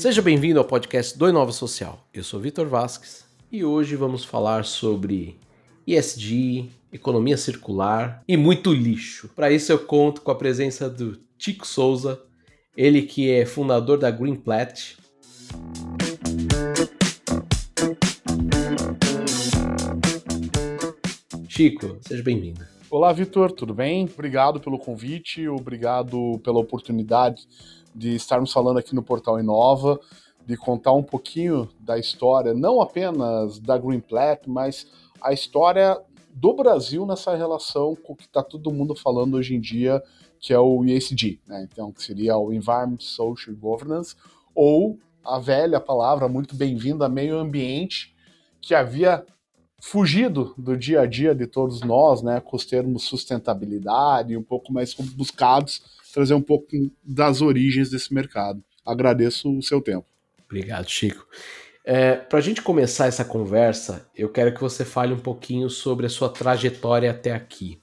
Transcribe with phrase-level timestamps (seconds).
[0.00, 2.08] Seja bem-vindo ao podcast do Inova Social.
[2.14, 5.38] Eu sou Vitor Vasques e hoje vamos falar sobre
[5.86, 9.28] ESG, economia circular e muito lixo.
[9.36, 12.18] Para isso eu conto com a presença do Tico Souza,
[12.74, 14.96] ele que é fundador da Green Plat.
[21.46, 22.66] Chico, seja bem-vindo.
[22.90, 24.08] Olá, Vitor, tudo bem?
[24.10, 27.46] Obrigado pelo convite, obrigado pela oportunidade
[27.94, 30.00] de estarmos falando aqui no Portal Inova,
[30.46, 34.86] de contar um pouquinho da história, não apenas da Greenplat, mas
[35.20, 36.00] a história
[36.34, 40.02] do Brasil nessa relação com o que está todo mundo falando hoje em dia,
[40.38, 41.68] que é o ESG, né?
[41.70, 44.16] Então, que seria o Environment Social Governance,
[44.54, 48.14] ou a velha palavra muito bem-vinda meio ambiente,
[48.60, 49.24] que havia
[49.80, 54.72] fugido do dia a dia de todos nós, né, com os termos sustentabilidade, um pouco
[54.72, 56.66] mais buscados, trazer um pouco
[57.02, 58.62] das origens desse mercado.
[58.84, 60.06] Agradeço o seu tempo.
[60.44, 61.26] Obrigado, Chico.
[61.84, 66.06] É, Para a gente começar essa conversa, eu quero que você fale um pouquinho sobre
[66.06, 67.80] a sua trajetória até aqui.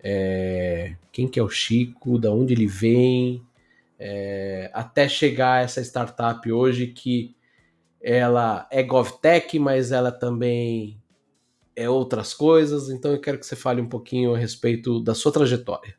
[0.00, 3.42] É, quem que é o Chico, da onde ele vem,
[3.98, 7.34] é, até chegar a essa startup hoje que
[8.00, 11.00] ela é GovTech, mas ela também
[11.74, 12.88] é outras coisas.
[12.90, 15.96] Então eu quero que você fale um pouquinho a respeito da sua trajetória.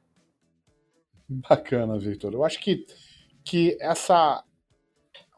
[1.50, 2.34] Bacana, Victor.
[2.34, 2.86] Eu acho que,
[3.44, 4.44] que essa.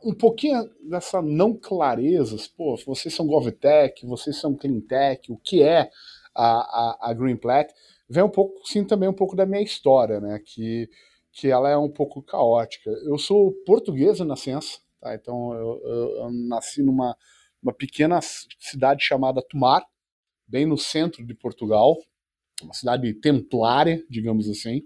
[0.03, 5.92] Um pouquinho dessa não clareza, pô, vocês são GovTech, vocês são CleanTech, o que é
[6.33, 7.72] a, a, a Greenplat,
[8.09, 10.42] vem um pouco, sim, também um pouco da minha história, né?
[10.44, 10.89] Que,
[11.31, 12.89] que ela é um pouco caótica.
[13.05, 15.14] Eu sou português na nascença, tá?
[15.14, 17.16] Então eu, eu, eu nasci numa
[17.61, 18.20] uma pequena
[18.59, 19.86] cidade chamada Tomar,
[20.48, 21.95] bem no centro de Portugal,
[22.64, 24.81] uma cidade templária, digamos assim.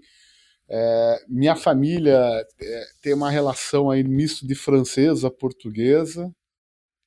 [0.68, 2.18] É, minha família
[2.60, 6.30] é, tem uma relação aí misto de francesa, portuguesa,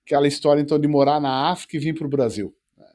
[0.06, 2.56] aquela história então de morar na África e vir para o Brasil.
[2.78, 2.86] Né?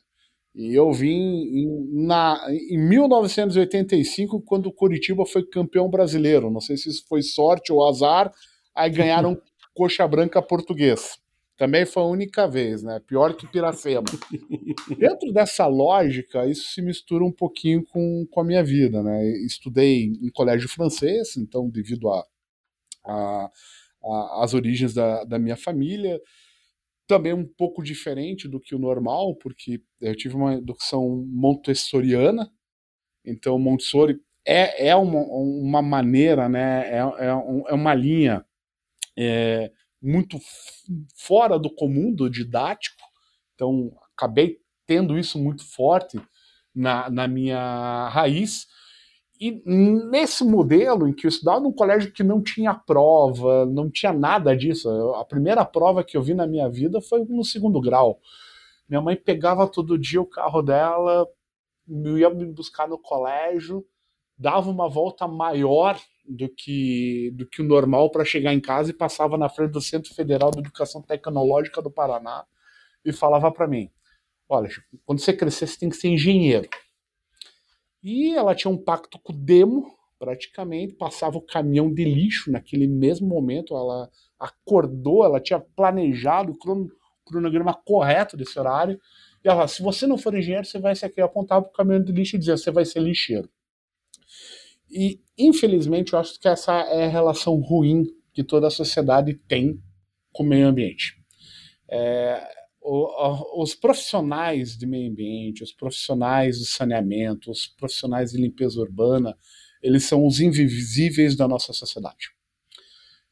[0.55, 6.51] E eu vim em, na, em 1985, quando o Curitiba foi campeão brasileiro.
[6.51, 8.33] Não sei se isso foi sorte ou azar,
[8.75, 9.41] aí ganharam
[9.75, 11.19] coxa branca português.
[11.57, 13.01] Também foi a única vez, né?
[13.07, 14.05] Pior que Piracema.
[14.99, 19.25] Dentro dessa lógica, isso se mistura um pouquinho com, com a minha vida, né?
[19.47, 22.27] Estudei em colégio francês, então, devido a,
[23.07, 23.51] a,
[24.03, 26.21] a as origens da, da minha família,
[27.07, 32.51] também um pouco diferente do que o normal, porque eu tive uma educação montessoriana,
[33.25, 36.89] então Montessori é, é uma, uma maneira, né?
[36.91, 37.29] É, é,
[37.69, 38.45] é uma linha.
[39.17, 39.71] É,
[40.05, 40.39] muito
[41.17, 43.03] fora do comum, do didático,
[43.55, 46.21] então acabei tendo isso muito forte
[46.75, 48.67] na, na minha raiz.
[49.41, 54.13] E nesse modelo em que eu estudava num colégio que não tinha prova, não tinha
[54.13, 58.21] nada disso, a primeira prova que eu vi na minha vida foi no segundo grau.
[58.89, 61.27] Minha mãe pegava todo dia o carro dela,
[61.89, 63.85] ia me buscar no colégio,
[64.37, 68.95] dava uma volta maior do que, do que o normal para chegar em casa e
[68.95, 72.45] passava na frente do Centro Federal de Educação Tecnológica do Paraná
[73.05, 73.91] e falava para mim:
[74.49, 74.69] Olha,
[75.05, 76.69] quando você crescer, você tem que ser engenheiro.
[78.03, 82.87] E ela tinha um pacto com o demo, praticamente, passava o caminhão de lixo naquele
[82.87, 83.75] mesmo momento.
[83.75, 86.89] Ela acordou, ela tinha planejado o
[87.25, 89.01] cronograma correto desse horário.
[89.43, 91.21] E ela, se você não for engenheiro, você vai ser aqui.
[91.21, 93.49] Eu apontava para o caminhão de lixo e dizia: você vai ser lixeiro.
[94.95, 99.83] E, infelizmente, eu acho que essa é a relação ruim que toda a sociedade tem
[100.33, 101.17] com o meio ambiente.
[101.91, 102.41] É,
[102.81, 109.37] o, os profissionais de meio ambiente, os profissionais de saneamento, os profissionais de limpeza urbana,
[109.83, 112.31] eles são os invisíveis da nossa sociedade.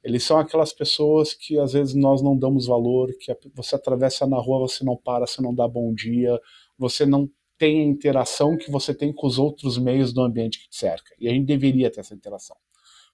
[0.03, 4.37] Eles são aquelas pessoas que às vezes nós não damos valor, que você atravessa na
[4.37, 6.41] rua, você não para, você não dá bom dia,
[6.77, 7.31] você não
[7.63, 11.15] tem a interação que você tem com os outros meios do ambiente que te cerca.
[11.17, 12.57] E a gente deveria ter essa interação.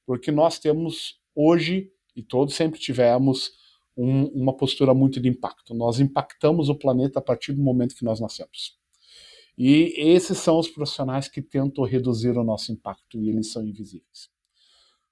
[0.07, 3.53] Porque nós temos hoje, e todos sempre tivemos,
[3.95, 5.75] um, uma postura muito de impacto.
[5.75, 8.79] Nós impactamos o planeta a partir do momento que nós nascemos.
[9.59, 14.31] E esses são os profissionais que tentam reduzir o nosso impacto e eles são invisíveis.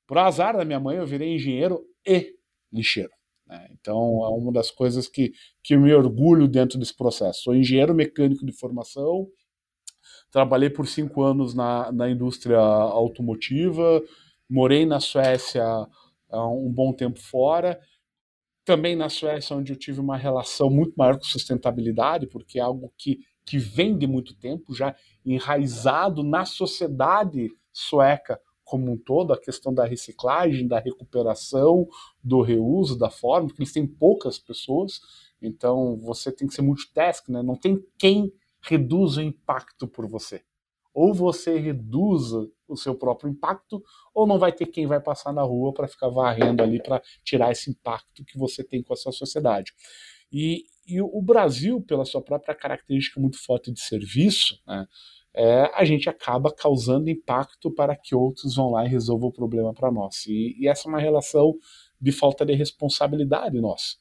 [0.06, 2.36] Por azar da minha mãe, eu virei engenheiro e
[2.72, 3.10] lixeiro.
[3.46, 3.68] Né?
[3.72, 5.32] Então, é uma das coisas que,
[5.62, 7.42] que eu me orgulho dentro desse processo.
[7.42, 9.28] Sou engenheiro mecânico de formação,
[10.30, 14.02] trabalhei por cinco anos na, na indústria automotiva,
[14.48, 15.64] morei na Suécia
[16.30, 17.80] há um bom tempo fora,
[18.64, 22.92] também na Suécia, onde eu tive uma relação muito maior com sustentabilidade, porque é algo
[22.98, 24.94] que, que vem de muito tempo, já
[25.24, 31.88] enraizado na sociedade sueca como um todo, a questão da reciclagem, da recuperação,
[32.22, 35.00] do reuso, da forma, porque eles têm poucas pessoas,
[35.40, 37.42] então você tem que ser multitask, né?
[37.42, 40.42] Não tem quem reduza o impacto por você.
[40.92, 43.80] Ou você reduza o seu próprio impacto,
[44.12, 47.52] ou não vai ter quem vai passar na rua para ficar varrendo ali para tirar
[47.52, 49.72] esse impacto que você tem com a sua sociedade.
[50.32, 54.86] E, e o Brasil, pela sua própria característica muito forte de serviço, né,
[55.36, 59.74] é, a gente acaba causando impacto para que outros vão lá e resolvam o problema
[59.74, 60.26] para nós.
[60.26, 61.54] E, e, essa é uma relação
[62.00, 63.96] de falta de responsabilidade nossa.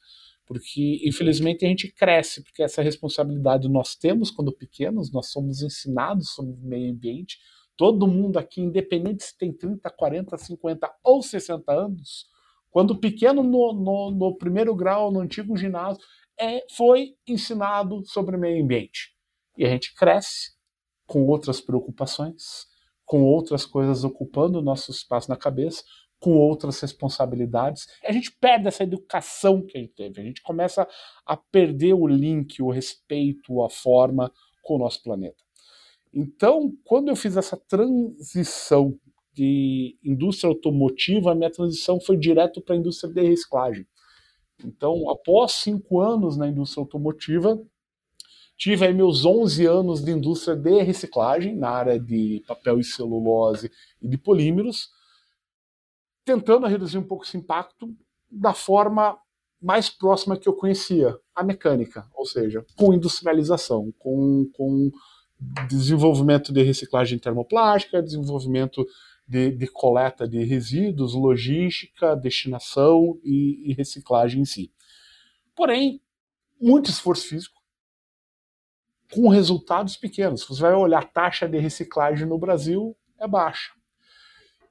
[0.46, 6.30] Porque, infelizmente, a gente cresce, porque essa responsabilidade nós temos quando pequenos, nós somos ensinados
[6.30, 7.38] sobre o meio ambiente,
[7.76, 12.26] Todo mundo aqui, independente se tem 30, 40, 50 ou 60 anos,
[12.70, 16.02] quando pequeno no, no, no primeiro grau, no antigo ginásio,
[16.40, 19.14] é, foi ensinado sobre o meio ambiente.
[19.58, 20.55] E a gente cresce
[21.06, 22.66] com outras preocupações,
[23.04, 25.84] com outras coisas ocupando o nosso espaço na cabeça,
[26.18, 27.86] com outras responsabilidades.
[28.04, 30.20] A gente perde essa educação que a gente teve.
[30.20, 30.88] A gente começa
[31.24, 34.32] a perder o link, o respeito, a forma
[34.62, 35.44] com o nosso planeta.
[36.12, 38.98] Então, quando eu fiz essa transição
[39.32, 43.86] de indústria automotiva, a minha transição foi direto para a indústria de reciclagem.
[44.64, 47.62] Então, após cinco anos na indústria automotiva,
[48.56, 53.70] tive aí meus 11 anos de indústria de reciclagem, na área de papel e celulose
[54.00, 54.88] e de polímeros,
[56.24, 57.94] tentando reduzir um pouco esse impacto
[58.30, 59.18] da forma
[59.60, 64.90] mais próxima que eu conhecia, a mecânica, ou seja, com industrialização, com, com
[65.68, 68.86] desenvolvimento de reciclagem termoplástica, desenvolvimento
[69.26, 74.72] de, de coleta de resíduos, logística, destinação e, e reciclagem em si.
[75.54, 76.00] Porém,
[76.60, 77.55] muito esforço físico,
[79.12, 80.44] com resultados pequenos.
[80.44, 83.72] Você vai olhar a taxa de reciclagem no Brasil é baixa.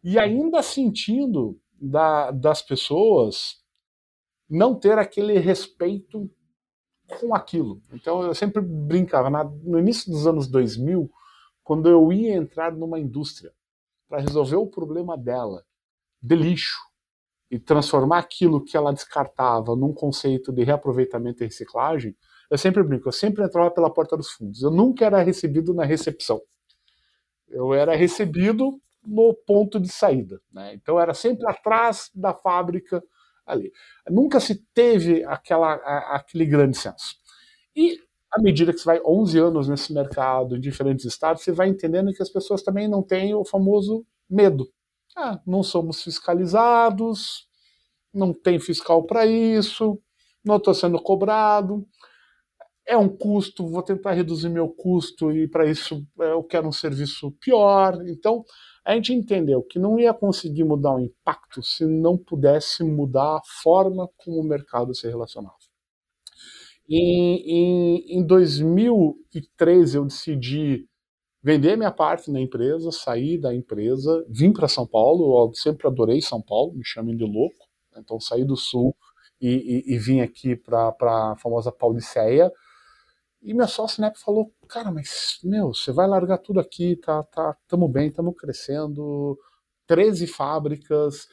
[0.03, 3.63] E ainda sentindo da, das pessoas
[4.49, 6.29] não ter aquele respeito
[7.19, 7.81] com aquilo.
[7.91, 11.09] Então eu sempre brincava, na, no início dos anos 2000,
[11.63, 13.51] quando eu ia entrar numa indústria
[14.07, 15.63] para resolver o problema dela
[16.21, 16.77] de lixo
[17.49, 22.15] e transformar aquilo que ela descartava num conceito de reaproveitamento e reciclagem,
[22.49, 24.61] eu sempre brinco, eu sempre entrava pela porta dos fundos.
[24.61, 26.41] Eu nunca era recebido na recepção.
[27.47, 30.41] Eu era recebido no ponto de saída.
[30.51, 30.73] Né?
[30.73, 33.03] Então era sempre atrás da fábrica
[33.45, 33.71] ali.
[34.09, 35.73] Nunca se teve aquela,
[36.15, 37.15] aquele grande senso.
[37.75, 37.99] E
[38.31, 42.13] à medida que você vai 11 anos nesse mercado, em diferentes estados, você vai entendendo
[42.13, 44.67] que as pessoas também não têm o famoso medo.
[45.15, 47.47] Ah, não somos fiscalizados,
[48.13, 50.01] não tem fiscal para isso,
[50.43, 51.87] não estou sendo cobrado,
[52.87, 57.31] é um custo, vou tentar reduzir meu custo e para isso eu quero um serviço
[57.41, 57.99] pior.
[58.07, 58.43] Então,
[58.85, 63.41] a gente entendeu que não ia conseguir mudar o impacto se não pudesse mudar a
[63.63, 65.55] forma como o mercado se relacionava.
[66.87, 70.87] Em, em, em 2013 eu decidi
[71.41, 76.21] vender minha parte na empresa, sair da empresa, vim para São Paulo, eu sempre adorei
[76.21, 77.55] São Paulo, me chamem de louco,
[77.97, 78.95] então saí do Sul
[79.41, 82.51] e, e, e vim aqui para a famosa Pauliceia,
[83.45, 87.21] e minha sócia na época falou, cara, mas, meu, você vai largar tudo aqui, tá,
[87.23, 89.37] tá, tamo bem, tamo crescendo,
[89.85, 91.27] 13 fábricas,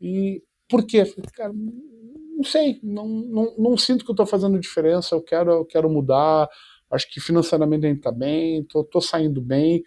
[0.00, 1.04] e por quê?
[1.34, 5.64] Cara, não sei, não, não, não sinto que eu tô fazendo diferença, eu quero, eu
[5.66, 6.48] quero mudar,
[6.90, 9.82] acho que financeiramente a gente tá bem, tô, tô saindo bem,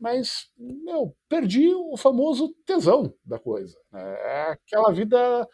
[0.00, 3.76] mas, meu, perdi o famoso tesão da coisa.
[3.92, 4.02] Né?
[4.02, 5.46] É aquela vida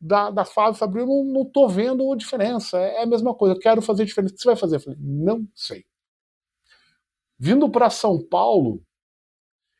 [0.00, 2.78] da, da Fábio Fabril, não, não tô vendo diferença.
[2.78, 4.34] É, é a mesma coisa, quero fazer diferença.
[4.34, 4.76] O que você vai fazer?
[4.76, 5.84] Eu falei, não sei.
[7.38, 8.82] Vindo para São Paulo,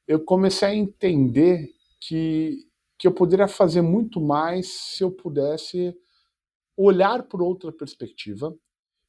[0.07, 1.71] eu comecei a entender
[2.01, 2.67] que,
[2.99, 5.95] que eu poderia fazer muito mais se eu pudesse
[6.77, 8.57] olhar por outra perspectiva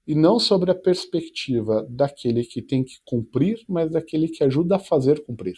[0.08, 4.80] e não sobre a perspectiva daquele que tem que cumprir, mas daquele que ajuda a
[4.80, 5.58] fazer cumprir.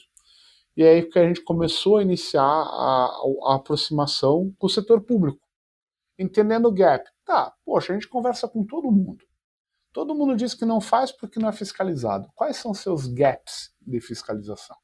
[0.76, 3.12] E aí que a gente começou a iniciar a,
[3.46, 5.40] a aproximação com o setor público,
[6.18, 7.10] entendendo o gap.
[7.26, 9.26] Tá, poxa, a gente conversa com todo mundo.
[9.94, 12.30] Todo mundo diz que não faz porque não é fiscalizado.
[12.34, 14.78] Quais são seus gaps de fiscalização?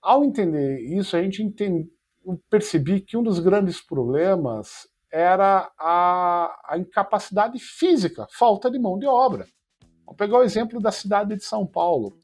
[0.00, 1.90] Ao entender isso, a gente entende,
[2.48, 9.06] percebi que um dos grandes problemas era a, a incapacidade física, falta de mão de
[9.06, 9.44] obra.
[10.06, 12.16] Vamos pegar o exemplo da cidade de São Paulo.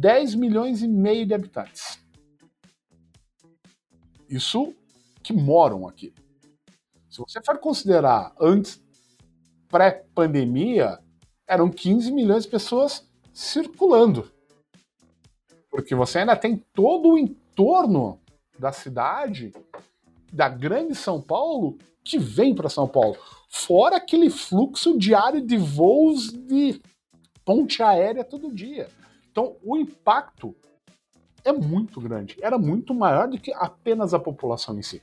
[0.00, 2.02] 10 milhões e meio de habitantes.
[4.30, 4.74] Isso
[5.22, 6.14] que moram aqui.
[7.10, 8.82] Se você for considerar antes,
[9.68, 10.98] pré-pandemia,
[11.46, 14.32] eram 15 milhões de pessoas circulando.
[15.70, 18.18] Porque você ainda tem todo o entorno
[18.58, 19.52] da cidade,
[20.32, 23.18] da grande São Paulo, que vem para São Paulo.
[23.50, 26.80] Fora aquele fluxo diário de voos de
[27.44, 28.88] ponte aérea todo dia.
[29.30, 30.54] Então, o impacto
[31.44, 32.36] é muito grande.
[32.40, 35.02] Era muito maior do que apenas a população em si.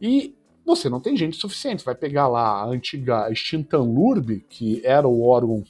[0.00, 1.84] E você não tem gente suficiente.
[1.84, 5.64] Vai pegar lá a antiga extinta Lurb, que era o órgão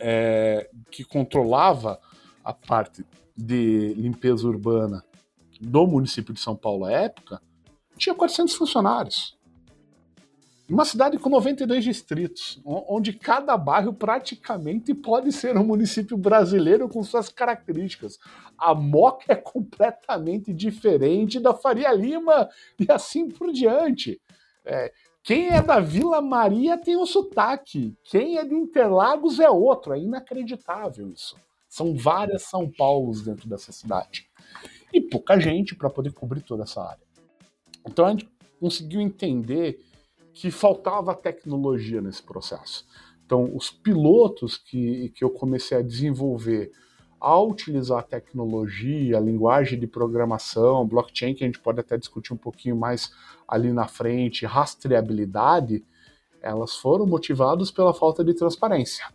[0.00, 1.98] é, que controlava
[2.44, 3.04] a parte
[3.36, 5.02] de limpeza urbana
[5.60, 7.40] do município de São Paulo à época,
[7.96, 9.36] tinha 400 funcionários.
[10.72, 17.04] Uma cidade com 92 distritos, onde cada bairro praticamente pode ser um município brasileiro com
[17.04, 18.18] suas características.
[18.56, 22.48] A Moca é completamente diferente da Faria Lima
[22.80, 24.18] e assim por diante.
[24.64, 24.90] É,
[25.22, 29.98] quem é da Vila Maria tem um sotaque, quem é de Interlagos é outro, é
[29.98, 31.36] inacreditável isso.
[31.68, 34.26] São várias São Paulos dentro dessa cidade.
[34.90, 37.04] E pouca gente para poder cobrir toda essa área.
[37.86, 38.26] Então a gente
[38.58, 39.78] conseguiu entender
[40.32, 42.86] que faltava tecnologia nesse processo.
[43.24, 46.70] Então, os pilotos que, que eu comecei a desenvolver
[47.20, 52.32] ao utilizar a tecnologia, a linguagem de programação, blockchain, que a gente pode até discutir
[52.32, 53.12] um pouquinho mais
[53.46, 55.84] ali na frente, rastreabilidade,
[56.42, 59.06] elas foram motivadas pela falta de transparência.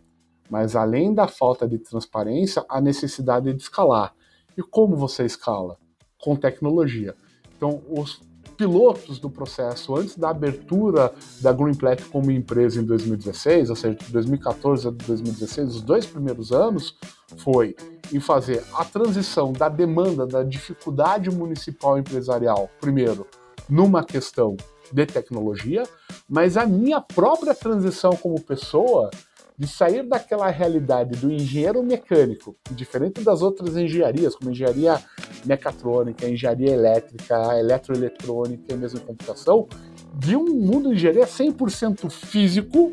[0.48, 4.14] Mas além da falta de transparência, a necessidade de escalar.
[4.56, 5.76] E como você escala?
[6.18, 7.14] Com tecnologia.
[7.54, 8.22] Então, os
[8.58, 14.12] pilotos do processo antes da abertura da Greenplat como empresa em 2016, ou seja, de
[14.12, 16.98] 2014 a 2016, os dois primeiros anos,
[17.38, 17.76] foi
[18.12, 23.26] em fazer a transição da demanda, da dificuldade municipal empresarial, primeiro,
[23.68, 24.56] numa questão
[24.90, 25.84] de tecnologia,
[26.28, 29.10] mas a minha própria transição como pessoa
[29.58, 35.02] de sair daquela realidade do engenheiro mecânico, diferente das outras engenharias, como engenharia
[35.44, 39.66] mecatrônica, engenharia elétrica, eletroeletrônica e mesmo computação,
[40.14, 42.92] de um mundo de engenharia 100% físico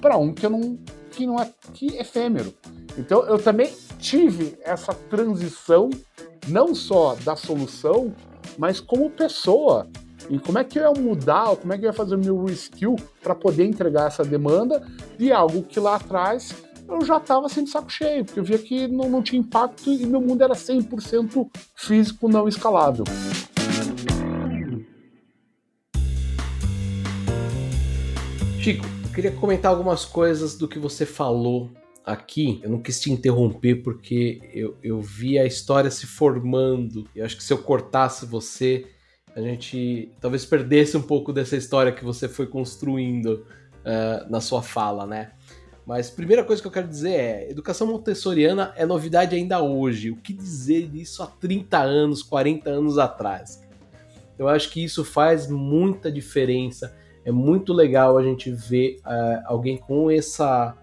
[0.00, 0.78] para um que não
[1.10, 2.52] que não é que é efêmero.
[2.98, 5.90] Então eu também tive essa transição
[6.48, 8.14] não só da solução,
[8.58, 9.88] mas como pessoa
[10.30, 12.44] e como é que eu ia mudar, como é que eu ia fazer o meu
[12.44, 14.80] reskill para poder entregar essa demanda
[15.18, 16.54] de algo que lá atrás
[16.88, 19.92] eu já estava assim de saco cheio, porque eu via que não, não tinha impacto
[19.92, 23.04] e meu mundo era 100% físico não escalável.
[28.60, 31.70] Chico, eu queria comentar algumas coisas do que você falou
[32.04, 32.60] aqui.
[32.62, 37.08] Eu não quis te interromper porque eu, eu vi a história se formando.
[37.16, 38.86] Eu acho que se eu cortasse você,
[39.34, 43.46] a gente talvez perdesse um pouco dessa história que você foi construindo
[43.80, 45.32] uh, na sua fala, né?
[45.86, 50.10] Mas primeira coisa que eu quero dizer é: educação montessoriana é novidade ainda hoje.
[50.10, 53.62] O que dizer disso há 30 anos, 40 anos atrás?
[54.38, 56.96] Eu acho que isso faz muita diferença.
[57.24, 60.74] É muito legal a gente ver uh, alguém com essa,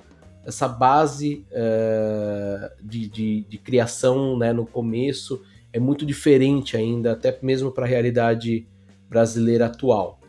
[0.45, 5.41] essa base uh, de, de, de, criação né, no começo
[5.73, 8.67] é muito diferente ainda, até mesmo para a realidade
[9.09, 10.19] brasileira atual.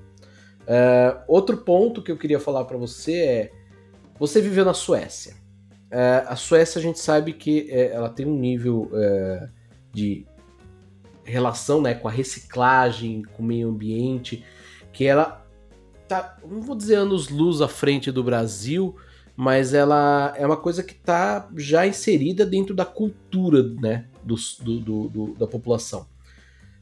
[0.68, 3.52] Uh, outro ponto que eu queria falar para você é:
[4.18, 5.35] você viveu na Suécia.
[5.90, 8.90] Uh, a Suécia a gente sabe que uh, ela tem um nível
[9.92, 10.26] de
[11.25, 14.45] relação né, com a reciclagem, com o meio ambiente,
[14.92, 15.47] que ela
[16.07, 18.97] tá, não vou dizer anos luz à frente do Brasil,
[19.38, 25.09] mas ela é uma coisa que está já inserida dentro da cultura né, do, do,
[25.09, 26.09] do, da população.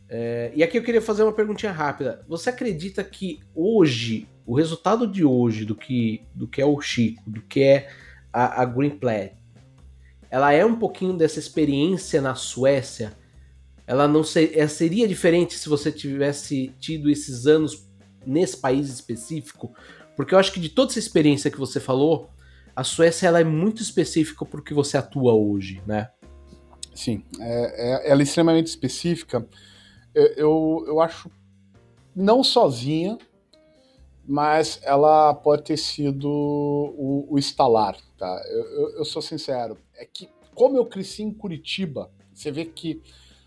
[0.09, 2.25] É, e aqui eu queria fazer uma perguntinha rápida.
[2.27, 7.23] Você acredita que hoje, o resultado de hoje do que, do que é o Chico,
[7.27, 7.91] do que é
[8.33, 8.99] a, a Green
[10.31, 13.13] ela é um pouquinho dessa experiência na Suécia?
[13.87, 17.87] Ela não ser, ela seria diferente se você tivesse tido esses anos
[18.25, 19.75] nesse país específico?
[20.17, 22.31] Porque eu acho que de toda essa experiência que você falou,
[22.77, 26.11] a Suécia ela é muito específica para o que você atua hoje, né?
[26.95, 29.49] Sim, é, é, ela é extremamente específica.
[30.15, 31.31] Eu, eu, eu acho
[32.15, 33.19] não sozinha,
[34.27, 38.43] mas ela pode ter sido o, o instalar, tá?
[38.47, 43.01] Eu, eu, eu, sou sincero, é que como eu cresci em Curitiba, você vê que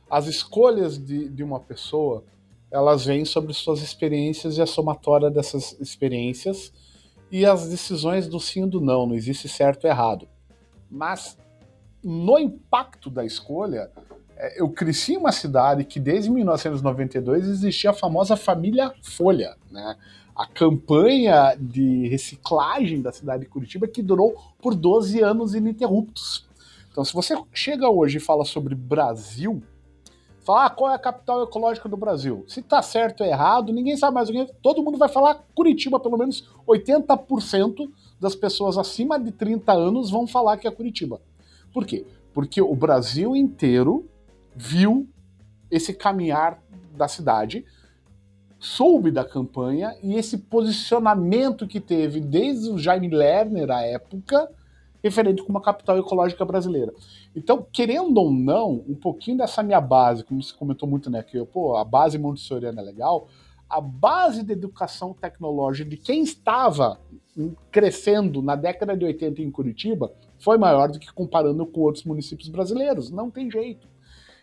[0.09, 2.23] as escolhas de, de uma pessoa
[2.71, 6.71] elas vêm sobre suas experiências e a somatória dessas experiências
[7.31, 10.27] e as decisões do sim e do não, não existe certo e errado.
[10.89, 11.37] Mas
[12.03, 13.91] no impacto da escolha,
[14.35, 19.97] é, eu cresci em uma cidade que desde 1992 existia a famosa família Folha, né?
[20.35, 26.47] A campanha de reciclagem da cidade de Curitiba que durou por 12 anos ininterruptos.
[26.89, 29.61] Então, se você chega hoje e fala sobre Brasil,
[30.49, 32.43] falar ah, qual é a capital ecológica do Brasil.
[32.47, 34.51] Se tá certo ou errado, ninguém sabe mais o que.
[34.63, 37.87] Todo mundo vai falar Curitiba, pelo menos 80%
[38.19, 41.21] das pessoas acima de 30 anos vão falar que é Curitiba.
[41.71, 42.03] Por quê?
[42.33, 44.09] Porque o Brasil inteiro
[44.55, 45.07] viu
[45.69, 46.59] esse caminhar
[46.97, 47.63] da cidade,
[48.57, 54.49] soube da campanha e esse posicionamento que teve desde o Jaime Lerner à época,
[55.03, 56.93] referente com uma capital ecológica brasileira.
[57.35, 61.43] Então, querendo ou não, um pouquinho dessa minha base, como você comentou muito, né, que
[61.45, 63.27] pô, a base montessoriana é legal,
[63.69, 66.99] a base da educação tecnológica de quem estava
[67.71, 72.49] crescendo na década de 80 em Curitiba foi maior do que comparando com outros municípios
[72.49, 73.11] brasileiros.
[73.11, 73.87] Não tem jeito.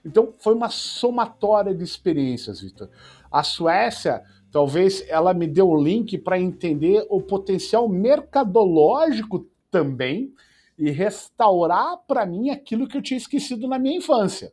[0.05, 2.89] Então, foi uma somatória de experiências, Vitor.
[3.31, 4.23] A Suécia,
[4.53, 9.47] talvez ela me deu o link para entender o potencial mercadológico
[9.77, 10.33] também
[10.79, 14.53] e restaurar para mim aquilo que eu tinha esquecido na minha infância.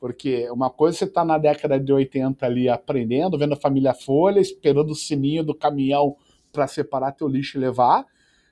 [0.00, 4.40] Porque uma coisa você está na década de 80 ali aprendendo, vendo a família Folha,
[4.40, 6.16] esperando o sininho do caminhão
[6.52, 8.04] para separar teu lixo e levar.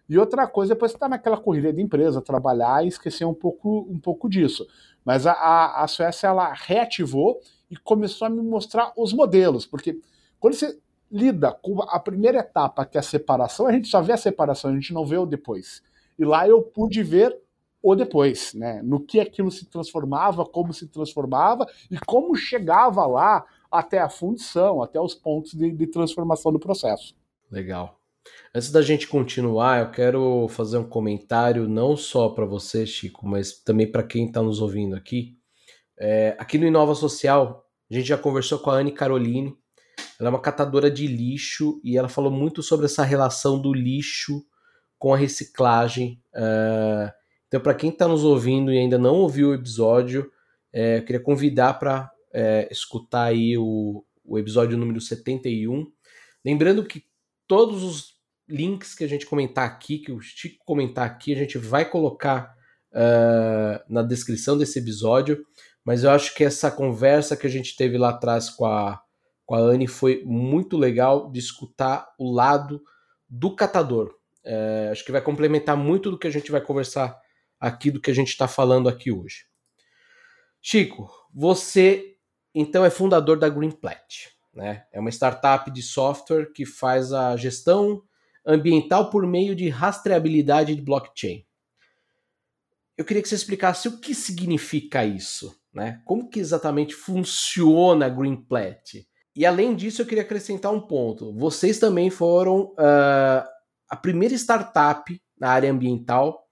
[0.08, 3.86] E outra coisa, depois você está naquela corrida de empresa, trabalhar e esquecer um pouco,
[3.90, 4.66] um pouco disso.
[5.04, 10.00] Mas a, a, a Suécia ela reativou e começou a me mostrar os modelos, porque
[10.38, 10.78] quando você
[11.10, 14.70] lida com a primeira etapa, que é a separação, a gente só vê a separação,
[14.70, 15.82] a gente não vê o depois.
[16.18, 17.36] E lá eu pude ver
[17.82, 18.80] o depois, né?
[18.82, 24.82] No que aquilo se transformava, como se transformava e como chegava lá até a fundição,
[24.82, 27.14] até os pontos de, de transformação do processo.
[27.50, 28.00] Legal.
[28.54, 33.52] Antes da gente continuar, eu quero fazer um comentário não só para você, Chico, mas
[33.52, 35.38] também para quem está nos ouvindo aqui.
[35.98, 39.56] É, aqui no Inova Social, a gente já conversou com a Anne Caroline.
[40.18, 44.42] Ela é uma catadora de lixo e ela falou muito sobre essa relação do lixo
[44.98, 46.20] com a reciclagem.
[46.34, 47.10] Uh,
[47.48, 50.30] então, para quem está nos ouvindo e ainda não ouviu o episódio,
[50.72, 55.90] é, eu queria convidar para é, escutar aí o, o episódio número 71.
[56.44, 57.04] Lembrando que
[57.46, 58.16] todos os
[58.48, 62.54] links que a gente comentar aqui, que o Chico comentar aqui, a gente vai colocar
[62.92, 65.44] uh, na descrição desse episódio.
[65.84, 69.00] Mas eu acho que essa conversa que a gente teve lá atrás com a,
[69.44, 72.82] com a Anne foi muito legal de escutar o lado
[73.28, 74.15] do catador.
[74.46, 77.20] É, acho que vai complementar muito do que a gente vai conversar
[77.58, 79.44] aqui, do que a gente está falando aqui hoje.
[80.62, 82.16] Chico, você
[82.54, 84.30] então é fundador da Greenplat.
[84.54, 84.84] Né?
[84.90, 88.02] É uma startup de software que faz a gestão
[88.46, 91.44] ambiental por meio de rastreabilidade de blockchain.
[92.96, 96.00] Eu queria que você explicasse o que significa isso, né?
[96.06, 99.06] Como que exatamente funciona a Greenplat?
[99.34, 101.30] E além disso, eu queria acrescentar um ponto.
[101.34, 103.46] Vocês também foram uh,
[103.88, 106.46] a primeira startup na área ambiental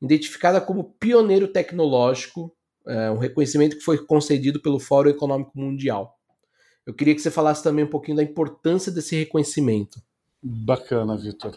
[0.00, 2.52] identificada como pioneiro tecnológico,
[2.86, 6.18] uh, um reconhecimento que foi concedido pelo Fórum Econômico Mundial.
[6.84, 10.02] Eu queria que você falasse também um pouquinho da importância desse reconhecimento.
[10.42, 11.56] Bacana, Vitor.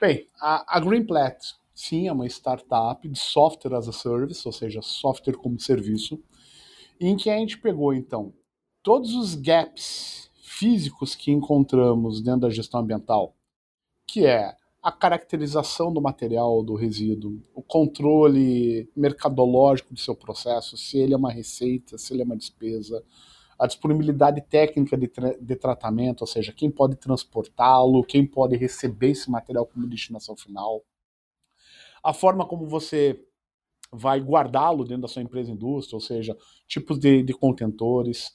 [0.00, 1.36] Bem, a, a Greenplat,
[1.74, 6.22] sim, é uma startup de software as a service, ou seja, software como serviço,
[7.00, 8.32] em que a gente pegou, então,
[8.84, 13.34] todos os gaps físicos que encontramos dentro da gestão ambiental,
[14.06, 20.98] que é a caracterização do material do resíduo, o controle mercadológico do seu processo, se
[20.98, 23.02] ele é uma receita, se ele é uma despesa,
[23.58, 29.12] a disponibilidade técnica de, tra de tratamento, ou seja, quem pode transportá-lo, quem pode receber
[29.12, 30.84] esse material como destinação final,
[32.02, 33.18] a forma como você
[33.90, 36.36] vai guardá-lo dentro da sua empresa indústria, ou seja,
[36.66, 38.34] tipos de, de contentores,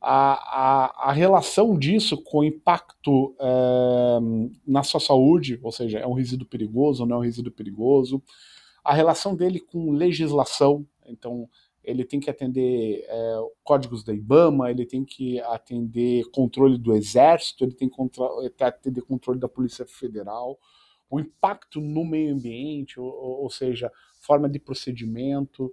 [0.00, 4.18] a, a, a, relação disso com o impacto é,
[4.66, 8.22] na sua saúde, ou seja, é um resíduo perigoso ou não é um resíduo perigoso,
[8.82, 11.48] a relação dele com legislação, então
[11.84, 17.64] ele tem que atender é, códigos da IBAMA, ele tem que atender controle do Exército,
[17.64, 17.96] ele tem que
[18.62, 20.58] atender controle da Polícia Federal,
[21.10, 25.72] o impacto no meio ambiente, ou, ou seja, forma de procedimento,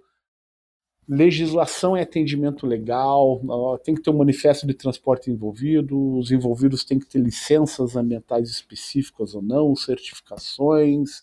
[1.08, 3.40] legislação e atendimento legal,
[3.82, 8.50] tem que ter um manifesto de transporte envolvido, os envolvidos têm que ter licenças ambientais
[8.50, 11.22] específicas ou não, certificações.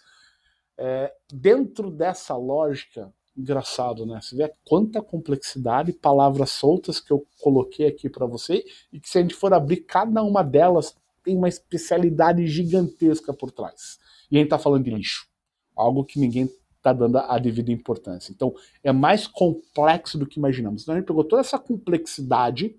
[0.75, 4.19] É, dentro dessa lógica, engraçado, né?
[4.21, 9.19] Você vê quanta complexidade, palavras soltas que eu coloquei aqui para você e que se
[9.19, 13.99] a gente for abrir cada uma delas tem uma especialidade gigantesca por trás.
[14.31, 15.27] E a gente está falando de lixo,
[15.75, 16.49] algo que ninguém
[16.85, 18.31] está dando a devida importância.
[18.31, 20.83] Então é mais complexo do que imaginamos.
[20.83, 22.77] Então a gente pegou toda essa complexidade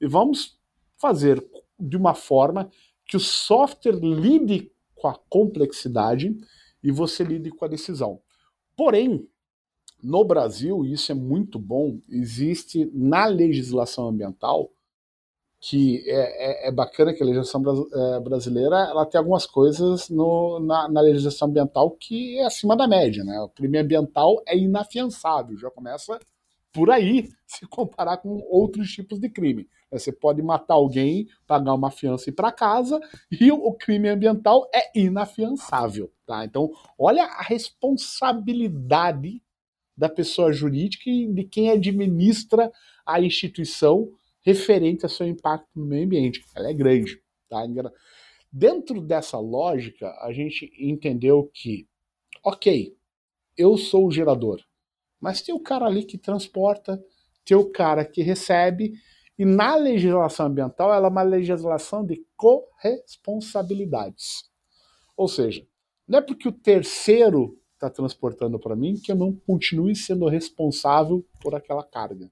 [0.00, 0.58] e vamos
[0.96, 1.44] fazer
[1.78, 2.70] de uma forma
[3.06, 6.34] que o software lide com a complexidade
[6.82, 8.20] e você lide com a decisão.
[8.76, 9.28] Porém,
[10.02, 14.72] no Brasil, e isso é muito bom, existe na legislação ambiental,
[15.64, 17.62] que é, é, é bacana que a legislação
[17.94, 22.88] é, brasileira ela tem algumas coisas no, na, na, legislação ambiental que é acima da
[22.88, 23.22] média.
[23.22, 23.40] Né?
[23.40, 26.18] O crime ambiental é inafiançável, já começa
[26.72, 29.68] por aí, se comparar com outros tipos de crime.
[29.92, 32.98] Você pode matar alguém, pagar uma fiança e ir para casa,
[33.30, 36.10] e o crime ambiental é inafiançável.
[36.26, 36.44] Tá?
[36.44, 39.40] Então, olha a responsabilidade
[39.96, 42.72] da pessoa jurídica e de quem administra
[43.06, 44.10] a instituição
[44.42, 46.44] referente ao seu impacto no meio ambiente.
[46.54, 47.22] Ela é grande.
[47.48, 47.64] Tá?
[48.52, 51.88] Dentro dessa lógica, a gente entendeu que,
[52.44, 52.94] ok,
[53.56, 54.60] eu sou o gerador,
[55.20, 57.00] mas tem o cara ali que transporta,
[57.44, 58.94] tem o cara que recebe,
[59.38, 64.50] e na legislação ambiental ela é uma legislação de corresponsabilidades.
[65.16, 65.64] Ou seja,
[66.06, 71.26] não é porque o terceiro está transportando para mim que eu não continue sendo responsável
[71.40, 72.30] por aquela carga.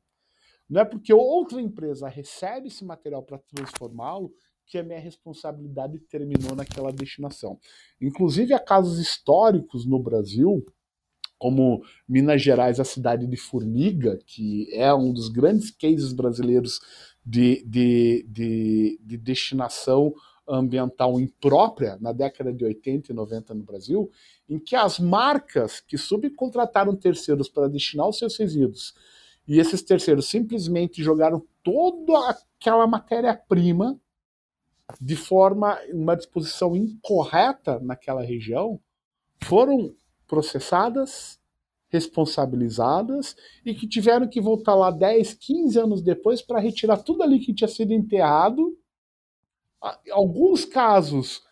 [0.70, 4.32] Não é porque outra empresa recebe esse material para transformá-lo
[4.64, 7.58] que a minha responsabilidade terminou naquela destinação.
[8.00, 10.64] Inclusive, há casos históricos no Brasil,
[11.36, 16.78] como Minas Gerais, a cidade de Formiga, que é um dos grandes cases brasileiros
[17.26, 20.14] de, de, de, de destinação
[20.46, 24.08] ambiental imprópria na década de 80 e 90 no Brasil,
[24.48, 28.94] em que as marcas que subcontrataram terceiros para destinar os seus resíduos
[29.50, 34.00] e esses terceiros simplesmente jogaram toda aquela matéria-prima
[35.00, 38.80] de forma, uma disposição incorreta naquela região,
[39.42, 39.92] foram
[40.28, 41.40] processadas,
[41.88, 43.34] responsabilizadas
[43.66, 47.52] e que tiveram que voltar lá 10, 15 anos depois para retirar tudo ali que
[47.52, 48.78] tinha sido enterrado.
[50.12, 51.42] Alguns casos,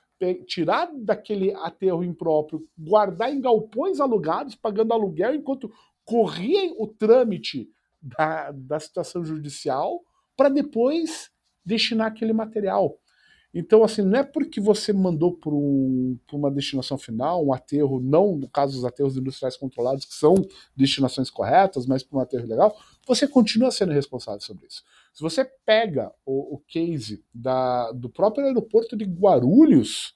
[0.47, 5.69] tirar daquele aterro impróprio, guardar em galpões alugados, pagando aluguel, enquanto
[6.05, 7.69] corria o trâmite
[8.01, 10.01] da, da situação judicial
[10.37, 11.31] para depois
[11.65, 12.99] destinar aquele material.
[13.53, 18.37] Então, assim, não é porque você mandou para um, uma destinação final, um aterro, não
[18.37, 20.35] no caso dos aterros industriais controlados, que são
[20.77, 24.85] destinações corretas, mas para um aterro legal, você continua sendo responsável sobre isso.
[25.15, 30.15] Se você pega o, o case da, do próprio aeroporto de Guarulhos,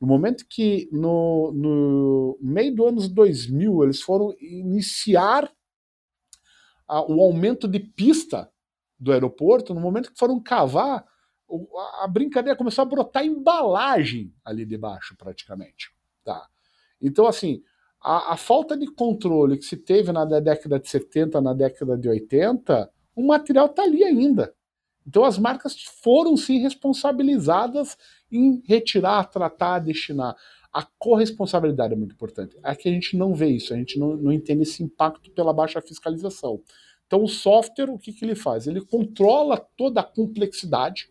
[0.00, 5.48] no momento que no, no meio do anos 2000 eles foram iniciar
[6.86, 8.50] a, o aumento de pista
[8.98, 11.04] do aeroporto, no momento que foram cavar,
[12.00, 15.90] a, brincadeira começou a brotar embalagem ali debaixo, praticamente.
[16.24, 16.46] Tá?
[17.00, 17.62] Então, assim,
[18.00, 22.08] a, a, falta de controle que se teve na década de 70, na década de
[22.08, 24.54] 80, o material está ali ainda.
[25.06, 27.96] Então as marcas foram sim responsabilizadas
[28.30, 30.36] em retirar, tratar, destinar.
[30.72, 32.56] A corresponsabilidade é muito importante.
[32.62, 35.80] Aqui a gente não vê isso, a gente não, não entende esse impacto pela baixa
[35.82, 36.62] fiscalização.
[37.06, 38.66] Então o software, o que, que ele faz?
[38.66, 41.10] Ele controla toda a complexidade,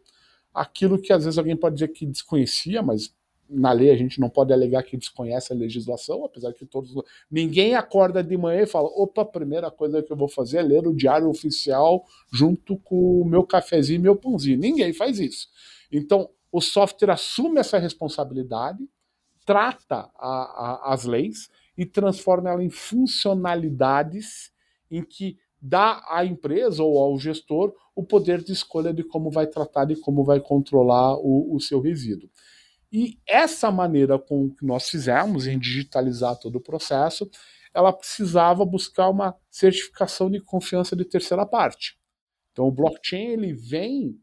[0.53, 3.13] aquilo que às vezes alguém pode dizer que desconhecia, mas
[3.51, 6.93] na lei a gente não pode alegar que desconhece a legislação, apesar que todos.
[7.29, 10.63] Ninguém acorda de manhã e fala: opa, a primeira coisa que eu vou fazer é
[10.63, 14.57] ler o diário oficial junto com o meu cafezinho e meu pãozinho.
[14.57, 15.49] Ninguém faz isso.
[15.91, 18.79] Então, o software assume essa responsabilidade,
[19.45, 24.51] trata a, a, as leis e transforma ela em funcionalidades
[24.89, 29.47] em que dá à empresa ou ao gestor o poder de escolha de como vai
[29.47, 32.29] tratar e como vai controlar o, o seu resíduo.
[32.91, 37.29] E essa maneira com que nós fizemos em digitalizar todo o processo,
[37.73, 41.97] ela precisava buscar uma certificação de confiança de terceira parte.
[42.51, 44.19] Então o blockchain ele vem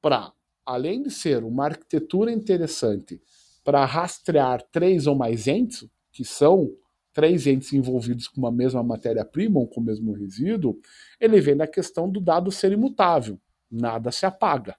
[0.00, 0.32] para,
[0.66, 3.20] além de ser uma arquitetura interessante
[3.68, 6.70] para rastrear três ou mais entes, que são
[7.12, 10.80] três entes envolvidos com uma mesma matéria-prima ou com o mesmo resíduo,
[11.20, 13.38] ele vem da questão do dado ser imutável.
[13.70, 14.74] Nada se apaga.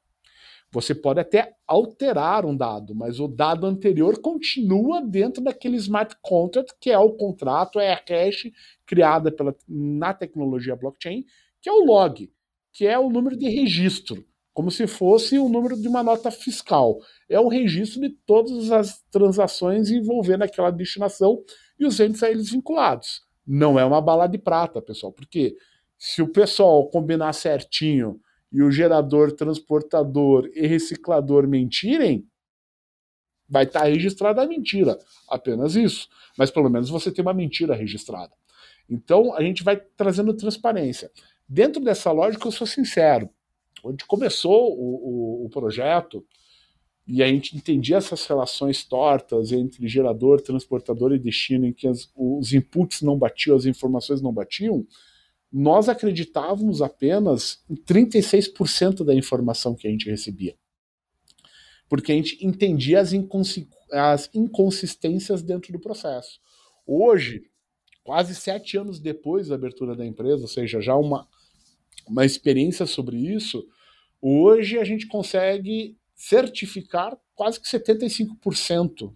[0.72, 6.74] Você pode até alterar um dado, mas o dado anterior continua dentro daquele smart contract,
[6.82, 8.52] que é o contrato, é a hash
[8.88, 11.24] criada pela, na tecnologia blockchain,
[11.62, 12.28] que é o log,
[12.74, 14.26] que é o número de registro,
[14.60, 17.00] como se fosse o número de uma nota fiscal.
[17.30, 21.42] É o registro de todas as transações envolvendo aquela destinação
[21.80, 23.22] e os entes a eles vinculados.
[23.48, 25.56] Não é uma bala de prata, pessoal, porque
[25.98, 28.20] se o pessoal combinar certinho
[28.52, 32.28] e o gerador, transportador e reciclador mentirem,
[33.48, 35.00] vai estar tá registrada a mentira.
[35.30, 36.10] Apenas isso.
[36.38, 38.34] Mas pelo menos você tem uma mentira registrada.
[38.90, 41.10] Então a gente vai trazendo transparência.
[41.48, 43.30] Dentro dessa lógica, eu sou sincero.
[43.84, 46.26] Onde começou o, o, o projeto,
[47.12, 52.08] e a gente entendia essas relações tortas entre gerador, transportador e destino, em que as,
[52.16, 54.86] os inputs não batiam, as informações não batiam,
[55.52, 60.56] nós acreditávamos apenas em 36% da informação que a gente recebia.
[61.88, 63.12] Porque a gente entendia as,
[63.92, 66.40] as inconsistências dentro do processo.
[66.86, 67.50] Hoje,
[68.04, 71.28] quase sete anos depois da abertura da empresa, ou seja, já uma,
[72.10, 73.66] uma experiência sobre isso,
[74.22, 79.14] hoje a gente consegue certificar quase que 75%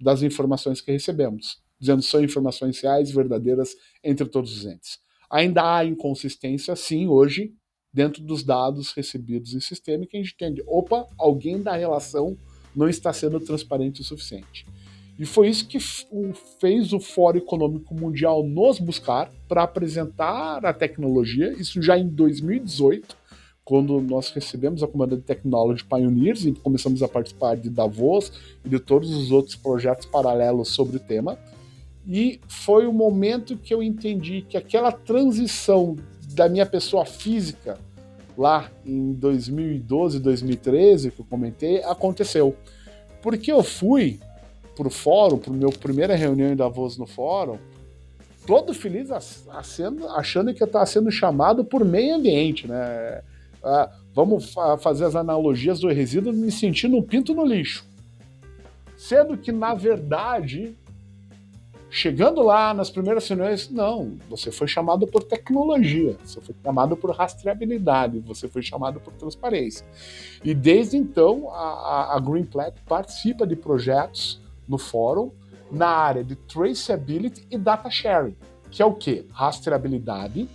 [0.00, 4.98] das informações que recebemos, dizendo que são informações reais, verdadeiras entre todos os entes.
[5.30, 7.52] Ainda há inconsistência, sim, hoje,
[7.92, 12.38] dentro dos dados recebidos em sistema, que a gente entende, opa, alguém da relação
[12.74, 14.64] não está sendo transparente o suficiente.
[15.18, 15.78] E foi isso que
[16.60, 23.16] fez o Fórum Econômico Mundial nos buscar para apresentar a tecnologia, isso já em 2018,
[23.64, 28.32] quando nós recebemos a Comanda de Technology Pioneers e começamos a participar de Davos
[28.64, 31.36] e de todos os outros projetos paralelos sobre o tema.
[32.06, 35.96] E foi o momento que eu entendi que aquela transição
[36.32, 37.78] da minha pessoa física
[38.38, 42.56] lá em 2012, 2013, que eu comentei, aconteceu.
[43.20, 44.20] Porque eu fui
[44.78, 47.58] pro fórum, pro meu primeira reunião em Davos no fórum,
[48.46, 49.10] todo feliz
[49.50, 53.22] achando que eu sendo chamado por meio ambiente, né?
[53.60, 57.84] Ah, vamos fa fazer as analogias do resíduo me sentindo um pinto no lixo.
[58.96, 60.76] Sendo que, na verdade,
[61.90, 67.10] Chegando lá nas primeiras reuniões, não, você foi chamado por tecnologia, você foi chamado por
[67.12, 69.86] rastreabilidade, você foi chamado por transparência.
[70.44, 75.32] E desde então, a, a Green Plat participa de projetos no fórum
[75.70, 78.36] na área de traceability e data sharing,
[78.70, 79.26] que é o que?
[79.32, 80.48] Rastreabilidade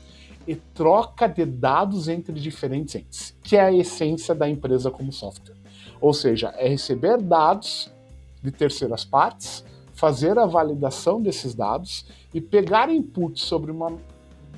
[0.47, 5.55] e troca de dados entre diferentes entes, que é a essência da empresa como software.
[6.01, 7.91] Ou seja, é receber dados
[8.41, 13.95] de terceiras partes fazer a validação desses dados e pegar inputs sobre uma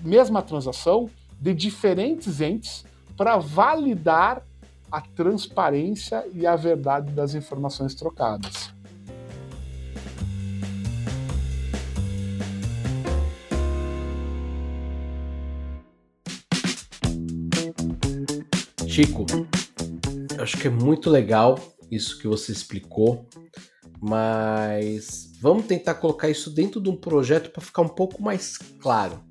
[0.02, 2.86] mesma transação de diferentes entes
[3.18, 4.42] para validar
[4.92, 8.75] a transparência e a verdade das informações trocadas.
[18.96, 19.26] Chico,
[20.40, 21.60] acho que é muito legal
[21.92, 23.28] isso que você explicou,
[24.00, 29.22] mas Vamos tentar colocar isso dentro de um projeto para ficar um pouco mais claro.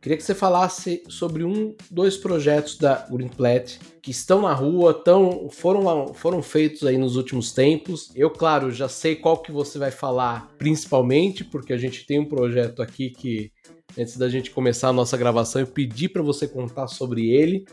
[0.00, 5.50] Queria que você falasse sobre um, dois projetos da Greenplat que estão na rua, tão,
[5.50, 8.10] foram, foram feitos aí nos últimos tempos.
[8.14, 12.24] Eu, claro, já sei qual que você vai falar principalmente, porque a gente tem um
[12.24, 13.52] projeto aqui que,
[13.98, 17.66] antes da gente começar a nossa gravação, eu pedi para você contar sobre ele,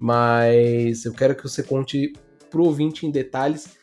[0.00, 2.12] mas eu quero que você conte
[2.48, 3.76] pro ouvinte em detalhes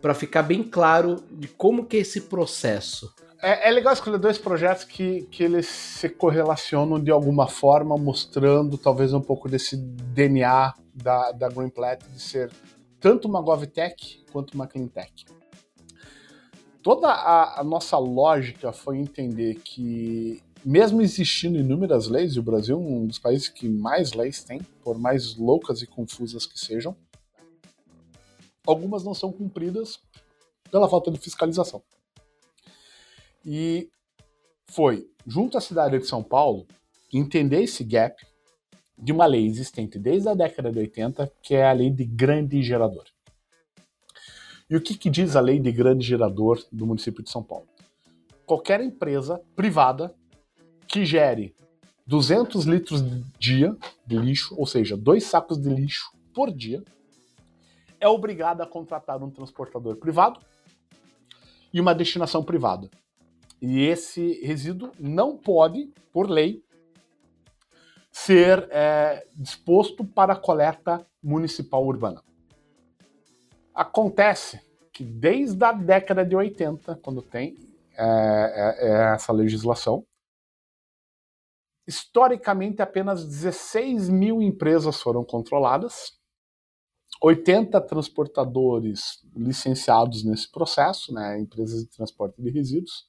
[0.00, 3.12] para ficar bem claro de como que é esse processo.
[3.42, 8.78] É, é, legal escolher dois projetos que, que eles se correlacionam de alguma forma, mostrando
[8.78, 12.50] talvez um pouco desse DNA da, da Greenplat de ser
[13.00, 15.26] tanto uma GovTech quanto uma CleanTech.
[16.82, 22.76] Toda a, a nossa lógica foi entender que, mesmo existindo inúmeras leis, e o Brasil
[22.76, 26.96] é um dos países que mais leis tem, por mais loucas e confusas que sejam,
[28.66, 30.00] algumas não são cumpridas
[30.70, 31.82] pela falta de fiscalização.
[33.44, 33.90] E
[34.66, 36.66] foi, junto à cidade de São Paulo,
[37.12, 38.26] entender esse gap
[38.98, 42.62] de uma lei existente desde a década de 80, que é a lei de grande
[42.62, 43.04] gerador.
[44.68, 47.66] E o que, que diz a lei de grande gerador do município de São Paulo?
[48.46, 50.14] Qualquer empresa privada
[50.94, 51.52] que gere
[52.06, 53.02] 200 litros
[53.36, 53.76] dia
[54.06, 56.84] de lixo, ou seja, dois sacos de lixo por dia,
[57.98, 60.38] é obrigada a contratar um transportador privado
[61.72, 62.88] e uma destinação privada.
[63.60, 66.62] E esse resíduo não pode, por lei,
[68.12, 72.22] ser é, disposto para coleta municipal urbana.
[73.74, 74.60] Acontece
[74.92, 77.56] que desde a década de 80, quando tem
[77.96, 80.06] é, é, é, essa legislação,
[81.86, 86.18] historicamente apenas 16 mil empresas foram controladas
[87.22, 93.08] 80 transportadores licenciados nesse processo, né, empresas de transporte de resíduos,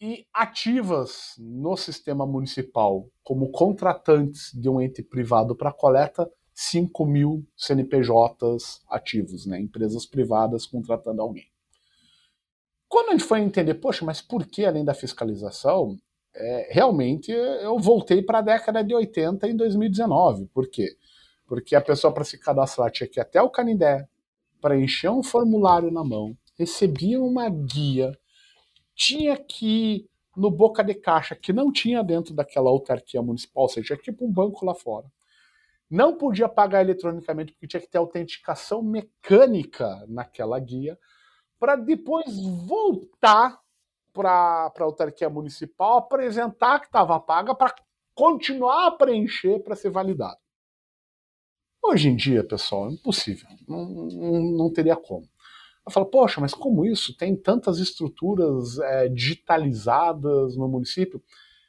[0.00, 7.46] e ativas no sistema municipal como contratantes de um ente privado para coleta, 5 mil
[7.56, 11.46] CNPJs ativos, né, empresas privadas contratando alguém.
[12.88, 15.96] Quando a gente foi entender, poxa, mas por que além da fiscalização?
[16.38, 20.46] É, realmente eu voltei para a década de 80 em 2019.
[20.52, 20.96] Por quê?
[21.46, 24.06] Porque a pessoa, para se cadastrar, tinha que ir até o Canindé
[24.60, 28.12] preencher um formulário na mão, recebia uma guia,
[28.94, 33.68] tinha que ir no boca de caixa, que não tinha dentro daquela autarquia municipal, ou
[33.68, 35.06] seja, tipo um banco lá fora.
[35.88, 40.98] Não podia pagar eletronicamente, porque tinha que ter autenticação mecânica naquela guia,
[41.58, 42.26] para depois
[42.66, 43.58] voltar
[44.16, 47.74] para a autarquia municipal, apresentar que estava paga para
[48.14, 50.38] continuar a preencher para ser validado.
[51.84, 53.48] Hoje em dia, pessoal, é impossível.
[53.68, 55.28] Não, não, não teria como.
[55.86, 57.16] Eu falo, poxa, mas como isso?
[57.16, 61.22] Tem tantas estruturas é, digitalizadas no município.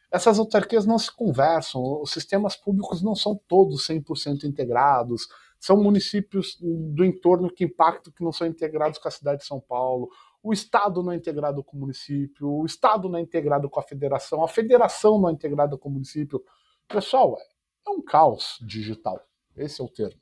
[0.10, 5.27] Essas autarquias não se conversam, os sistemas públicos não são todos 100% integrados,
[5.60, 9.60] são municípios do entorno que impactam que não são integrados com a cidade de São
[9.60, 10.10] Paulo,
[10.43, 13.84] o Estado não é integrado com o município, o Estado não é integrado com a
[13.84, 16.43] federação, a federação não é integrada com o município.
[16.88, 17.38] Pessoal,
[17.86, 19.19] é um caos digital.
[19.56, 20.21] Esse é o termo.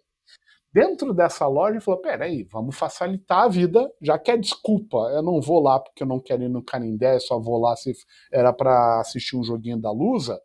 [0.75, 5.39] Dentro dessa loja, falou: peraí, vamos facilitar a vida, já que é desculpa, eu não
[5.39, 7.93] vou lá porque eu não quero ir no Canindé, só vou lá se
[8.29, 10.37] era para assistir um joguinho da Lusa.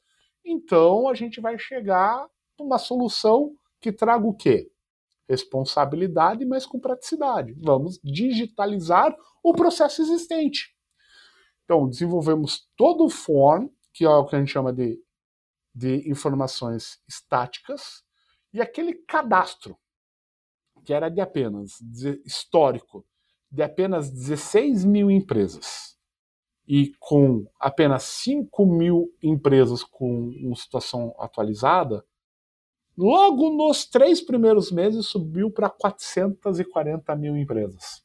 [0.45, 4.71] Então a gente vai chegar numa solução que traga o quê?
[5.29, 7.53] Responsabilidade, mas com praticidade.
[7.61, 10.75] Vamos digitalizar o processo existente.
[11.65, 15.01] Então, desenvolvemos todo o form, que é o que a gente chama de,
[15.75, 18.03] de informações estáticas,
[18.53, 19.79] e aquele cadastro,
[20.85, 21.81] que era de apenas,
[22.25, 23.07] histórico,
[23.51, 25.97] de apenas 16 mil empresas,
[26.67, 32.05] e com apenas 5 mil empresas com uma situação atualizada,
[32.97, 38.05] logo nos três primeiros meses subiu para 440 mil empresas.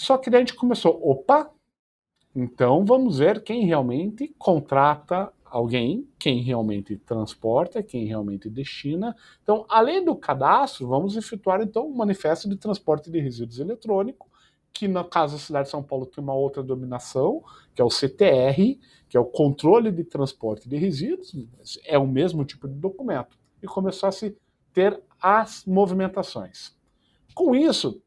[0.00, 1.50] Só que daí a gente começou, opa,
[2.34, 9.14] então vamos ver quem realmente contrata alguém, quem realmente transporta, quem realmente destina.
[9.42, 14.26] Então, além do cadastro, vamos efetuar então um manifesto de transporte de resíduos eletrônico,
[14.72, 17.90] que no caso da cidade de São Paulo tem uma outra dominação, que é o
[17.90, 21.34] CTR, que é o controle de transporte de resíduos,
[21.84, 23.36] é o mesmo tipo de documento.
[23.62, 24.34] E começou a se
[24.72, 26.74] ter as movimentações.
[27.34, 28.00] Com isso,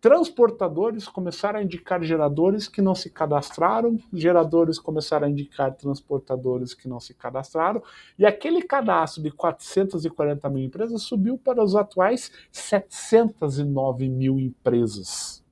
[0.00, 6.88] transportadores começaram a indicar geradores que não se cadastraram, geradores começaram a indicar transportadores que
[6.88, 7.82] não se cadastraram,
[8.18, 15.44] e aquele cadastro de 440 mil empresas subiu para os atuais 709 mil empresas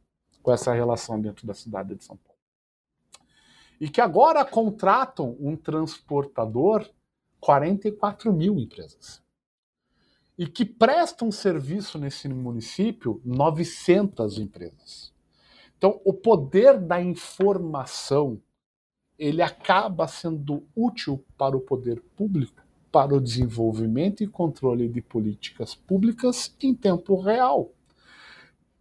[0.43, 2.39] com essa relação dentro da cidade de São Paulo.
[3.81, 6.89] E que agora contratam um transportador
[7.41, 9.26] 44 mil empresas
[10.39, 15.13] e que prestam serviço nesse município 900 empresas.
[15.77, 18.41] Então, o poder da informação
[19.19, 25.75] ele acaba sendo útil para o poder público, para o desenvolvimento e controle de políticas
[25.75, 27.73] públicas em tempo real.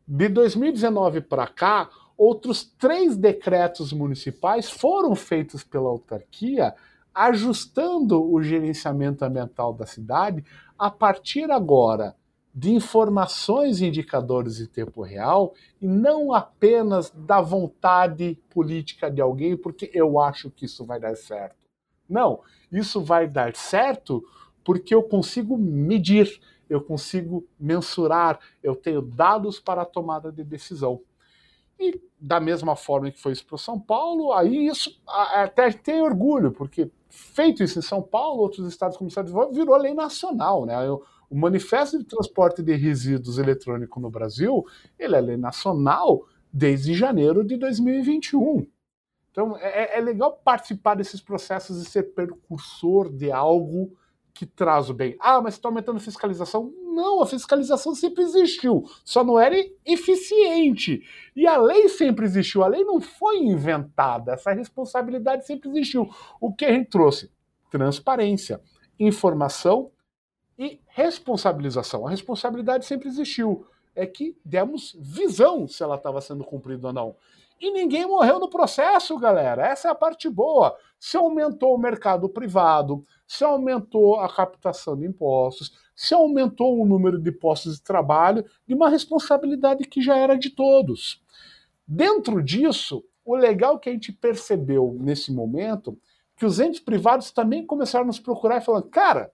[0.08, 6.74] De 2019 para cá, outros três decretos municipais foram feitos pela autarquia
[7.14, 10.44] ajustando o gerenciamento ambiental da cidade
[10.78, 12.16] a partir agora
[12.54, 19.58] de informações e indicadores em tempo real e não apenas da vontade política de alguém,
[19.58, 21.58] porque eu acho que isso vai dar certo.
[22.08, 22.40] Não,
[22.72, 24.24] isso vai dar certo
[24.64, 31.02] porque eu consigo medir, eu consigo mensurar, eu tenho dados para a tomada de decisão.
[31.80, 36.52] E da mesma forma que foi isso para São Paulo, aí isso até tem orgulho,
[36.52, 39.94] porque feito isso em São Paulo, outros estados como o Estado de Desenvolvimento, virou lei
[39.94, 40.66] nacional.
[40.66, 40.90] Né?
[40.90, 44.66] O, o Manifesto de Transporte de Resíduos Eletrônico no Brasil,
[44.98, 48.66] ele é lei nacional desde janeiro de 2021.
[49.32, 53.92] Então é, é legal participar desses processos e ser precursor de algo
[54.34, 55.18] que traz o bem.
[55.20, 56.74] Ah, mas está aumentando a fiscalização?
[56.96, 59.56] Não, a fiscalização sempre existiu, só não era
[59.86, 61.04] eficiente.
[61.36, 66.10] E a lei sempre existiu, a lei não foi inventada, essa responsabilidade sempre existiu.
[66.40, 67.30] O que a gente trouxe?
[67.70, 68.62] Transparência,
[68.98, 69.92] informação
[70.58, 72.08] e responsabilização.
[72.08, 73.68] A responsabilidade sempre existiu.
[73.94, 77.16] É que demos visão se ela estava sendo cumprida ou não.
[77.60, 79.66] E ninguém morreu no processo, galera.
[79.66, 80.76] Essa é a parte boa.
[81.00, 87.20] Se aumentou o mercado privado, se aumentou a captação de impostos, se aumentou o número
[87.20, 91.24] de postos de trabalho, de uma responsabilidade que já era de todos.
[91.88, 95.98] Dentro disso, o legal que a gente percebeu nesse momento,
[96.36, 99.32] que os entes privados também começaram a nos procurar e falando, cara,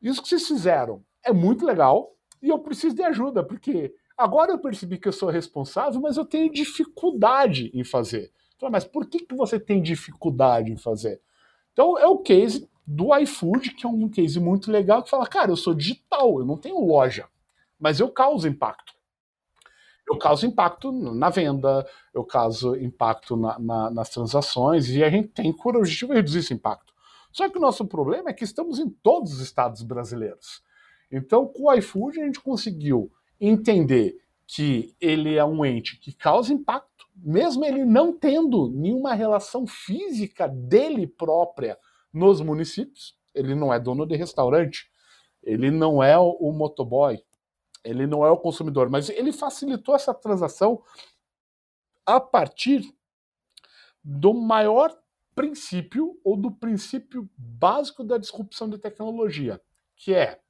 [0.00, 4.58] isso que vocês fizeram é muito legal e eu preciso de ajuda, porque Agora eu
[4.58, 8.32] percebi que eu sou responsável, mas eu tenho dificuldade em fazer.
[8.70, 11.20] mas por que, que você tem dificuldade em fazer?
[11.72, 15.50] Então é o case do iFood, que é um case muito legal, que fala, cara,
[15.50, 17.28] eu sou digital, eu não tenho loja.
[17.78, 18.94] mas eu causo impacto.
[20.08, 25.28] Eu causo impacto na venda, eu causo impacto na, na, nas transações, e a gente
[25.28, 26.94] tem por objetivo reduzir esse impacto.
[27.32, 30.62] Só que o nosso problema é que estamos em todos os estados brasileiros.
[31.10, 33.10] Então, com o iFood, a gente conseguiu
[33.40, 34.16] entender
[34.46, 40.46] que ele é um ente que causa impacto, mesmo ele não tendo nenhuma relação física
[40.46, 41.78] dele própria
[42.12, 43.16] nos municípios.
[43.34, 44.90] Ele não é dono de restaurante,
[45.42, 47.22] ele não é o motoboy,
[47.84, 50.82] ele não é o consumidor, mas ele facilitou essa transação
[52.04, 52.82] a partir
[54.02, 54.96] do maior
[55.34, 59.60] princípio ou do princípio básico da disrupção de tecnologia,
[59.94, 60.40] que é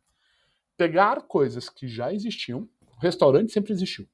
[0.76, 4.09] pegar coisas que já existiam, o restaurante sempre existiu.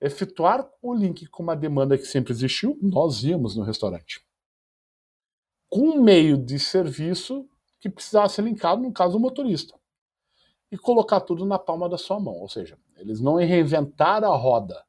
[0.00, 4.24] Efetuar o link com uma demanda que sempre existiu, nós íamos no restaurante.
[5.68, 7.48] Com um meio de serviço
[7.80, 9.78] que precisasse ser linkado, no caso, o motorista.
[10.70, 12.34] E colocar tudo na palma da sua mão.
[12.34, 14.84] Ou seja, eles não reinventaram a roda.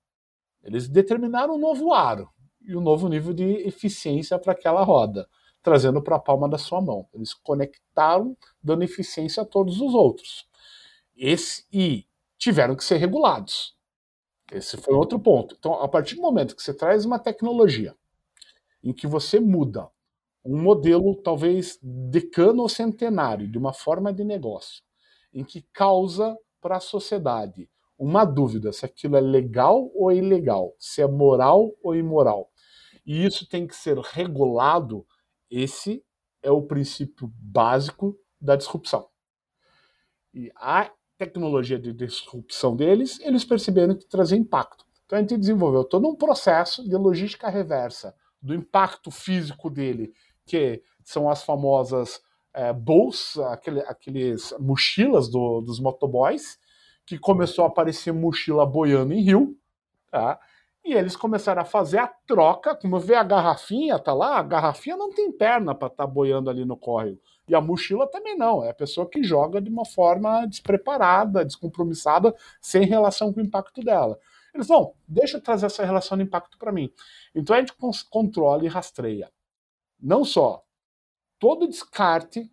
[0.64, 2.30] Eles determinaram um novo aro
[2.62, 5.28] e um novo nível de eficiência para aquela roda
[5.64, 7.08] trazendo para a palma da sua mão.
[7.14, 10.46] Eles conectaram, dando eficiência a todos os outros.
[11.16, 12.06] Esse, e
[12.38, 13.76] tiveram que ser regulados.
[14.52, 15.56] Esse foi outro ponto.
[15.58, 17.96] Então, a partir do momento que você traz uma tecnologia
[18.84, 19.90] em que você muda
[20.46, 24.84] um modelo, talvez decano ou centenário, de uma forma de negócio,
[25.34, 31.02] em que causa para a sociedade uma dúvida se aquilo é legal ou ilegal, se
[31.02, 32.52] é moral ou imoral,
[33.06, 35.06] e isso tem que ser regulado
[35.50, 36.04] esse
[36.42, 39.08] é o princípio básico da disrupção.
[40.34, 44.86] E a tecnologia de disrupção deles, eles perceberam que trazia impacto.
[45.06, 50.14] Então a gente desenvolveu todo um processo de logística reversa do impacto físico dele,
[50.46, 52.22] que são as famosas
[52.54, 56.60] é, bolsas, aquele, aqueles mochilas do, dos motoboys,
[57.06, 59.58] que começou a aparecer mochila boiando em rio,
[60.10, 60.40] tá?
[60.86, 64.98] E eles começaram a fazer a troca, como vê a garrafinha, tá lá, a garrafinha
[64.98, 67.20] não tem perna para estar tá boiando ali no córrego.
[67.48, 72.34] E a mochila também não, é a pessoa que joga de uma forma despreparada, descompromissada,
[72.62, 74.18] sem relação com o impacto dela.
[74.54, 76.92] Eles vão, deixa eu trazer essa relação de impacto para mim.
[77.36, 77.74] Então a gente
[78.10, 79.32] controla e rastreia.
[80.00, 80.64] Não só
[81.40, 82.50] todo descarte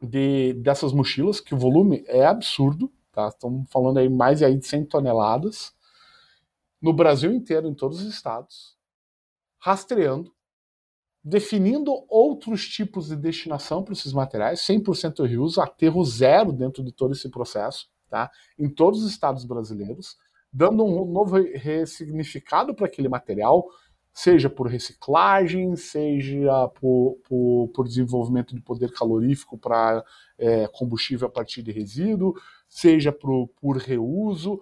[0.00, 3.28] de, dessas mochilas, que o volume é absurdo, tá?
[3.28, 5.74] Estamos falando aí mais aí de 100 toneladas
[6.80, 8.76] no Brasil inteiro, em todos os estados,
[9.58, 10.34] rastreando,
[11.24, 17.12] definindo outros tipos de destinação para esses materiais, 100% reuso, aterro zero dentro de todo
[17.12, 18.30] esse processo, tá?
[18.58, 20.16] em todos os estados brasileiros,
[20.52, 23.64] dando um novo ressignificado para aquele material,
[24.12, 30.04] seja por reciclagem, seja por, por, por desenvolvimento de poder calorífico para
[30.36, 32.34] é, combustível a partir de resíduo,
[32.68, 34.60] seja por, por reuso,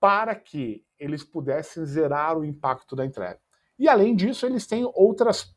[0.00, 3.40] para que eles pudessem zerar o impacto da entrega.
[3.78, 5.56] E além disso, eles têm outras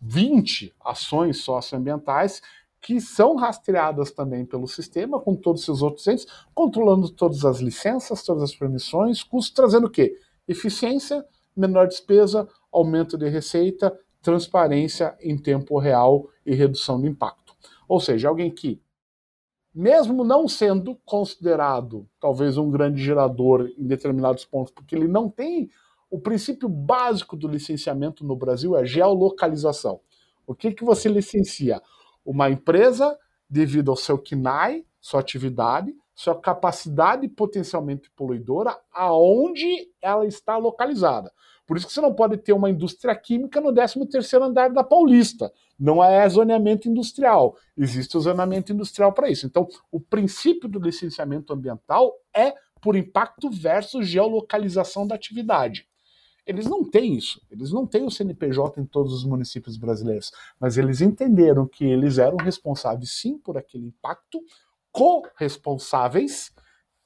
[0.00, 2.42] 20 ações socioambientais
[2.80, 7.58] que são rastreadas também pelo sistema, com todos os seus outros entes, controlando todas as
[7.58, 10.16] licenças, todas as permissões, custo, trazendo o quê?
[10.46, 11.24] Eficiência,
[11.56, 17.54] menor despesa, aumento de receita, transparência em tempo real e redução do impacto.
[17.88, 18.80] Ou seja, alguém que
[19.74, 25.70] mesmo não sendo considerado talvez um grande gerador em determinados pontos, porque ele não tem
[26.10, 30.00] o princípio básico do licenciamento no Brasil é geolocalização.
[30.46, 31.82] O que, que você licencia?
[32.24, 33.16] Uma empresa
[33.48, 41.32] devido ao seu KNAI, sua atividade, sua capacidade potencialmente poluidora, aonde ela está localizada.
[41.66, 45.52] Por isso que você não pode ter uma indústria química no 13º andar da Paulista.
[45.78, 47.56] Não é zoneamento industrial.
[47.76, 49.46] Existe o zoneamento industrial para isso.
[49.46, 55.87] Então, o princípio do licenciamento ambiental é por impacto versus geolocalização da atividade.
[56.48, 57.42] Eles não têm isso.
[57.50, 60.32] Eles não têm o CNPJ em todos os municípios brasileiros.
[60.58, 64.40] Mas eles entenderam que eles eram responsáveis, sim, por aquele impacto,
[64.90, 66.50] corresponsáveis,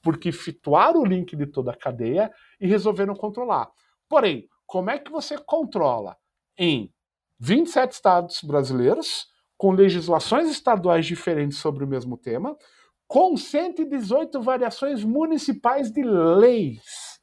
[0.01, 2.31] porque efetuaram o link de toda a cadeia
[2.61, 3.69] e resolveram controlar.
[4.09, 6.17] Porém, como é que você controla
[6.57, 6.93] em
[7.41, 9.27] 27 estados brasileiros,
[9.59, 12.57] com legislações estaduais diferentes sobre o mesmo tema,
[13.09, 17.21] com 118 variações municipais de leis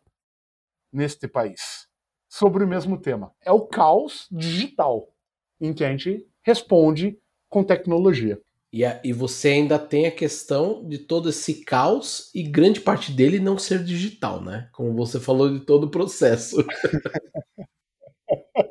[0.91, 1.89] neste país
[2.30, 3.34] sobre o mesmo tema.
[3.41, 5.11] É o caos digital
[5.59, 7.19] em que a gente responde
[7.49, 8.39] com tecnologia.
[8.71, 13.11] E, a, e você ainda tem a questão de todo esse caos e grande parte
[13.11, 14.69] dele não ser digital, né?
[14.71, 16.57] Como você falou de todo o processo.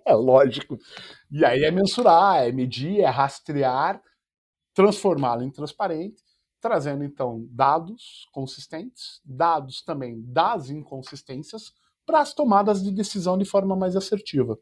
[0.06, 0.78] é lógico.
[1.28, 4.00] E aí é mensurar, é medir, é rastrear,
[4.72, 6.22] transformá-lo em transparente
[6.60, 11.72] trazendo então dados consistentes, dados também das inconsistências,
[12.08, 14.58] para as tomadas de decisão de forma mais assertiva.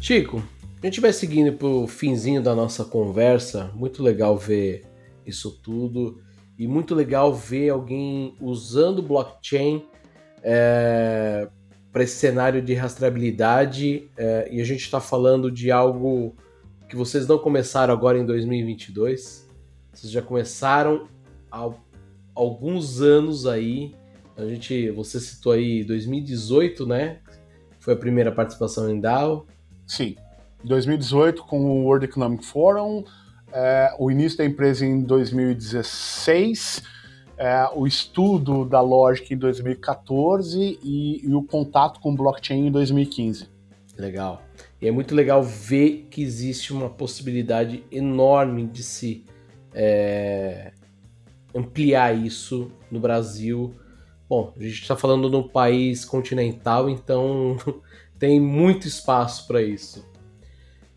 [0.00, 0.40] Chico,
[0.80, 3.72] a gente vai seguindo para o finzinho da nossa conversa.
[3.74, 4.84] Muito legal ver
[5.26, 6.22] isso tudo
[6.56, 9.84] e muito legal ver alguém usando blockchain
[10.40, 11.48] é,
[11.90, 14.08] para esse cenário de rastreabilidade.
[14.16, 16.36] É, e a gente está falando de algo
[16.88, 19.50] que vocês não começaram agora em 2022.
[19.92, 21.08] Vocês já começaram
[21.50, 21.68] há
[22.34, 23.94] alguns anos aí.
[24.36, 27.18] A gente, você citou aí 2018, né?
[27.78, 29.46] Foi a primeira participação em DAO.
[29.86, 30.16] Sim.
[30.64, 33.04] 2018 com o World Economic Forum,
[33.52, 36.82] é, o início da empresa em 2016,
[37.36, 43.48] é, o estudo da lógica em 2014 e, e, o contato com blockchain em 2015.
[43.98, 44.42] Legal.
[44.80, 49.24] E é muito legal ver que existe uma possibilidade enorme de se
[49.74, 50.72] é,
[51.54, 53.74] ampliar isso no Brasil.
[54.28, 57.56] Bom, a gente está falando num país continental, então
[58.18, 60.06] tem muito espaço para isso.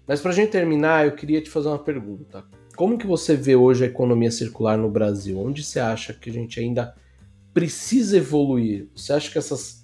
[0.08, 2.44] Mas para a gente terminar, eu queria te fazer uma pergunta.
[2.76, 5.40] Como que você vê hoje a economia circular no Brasil?
[5.40, 6.94] Onde você acha que a gente ainda
[7.54, 8.88] precisa evoluir?
[8.96, 9.84] Você acha que essas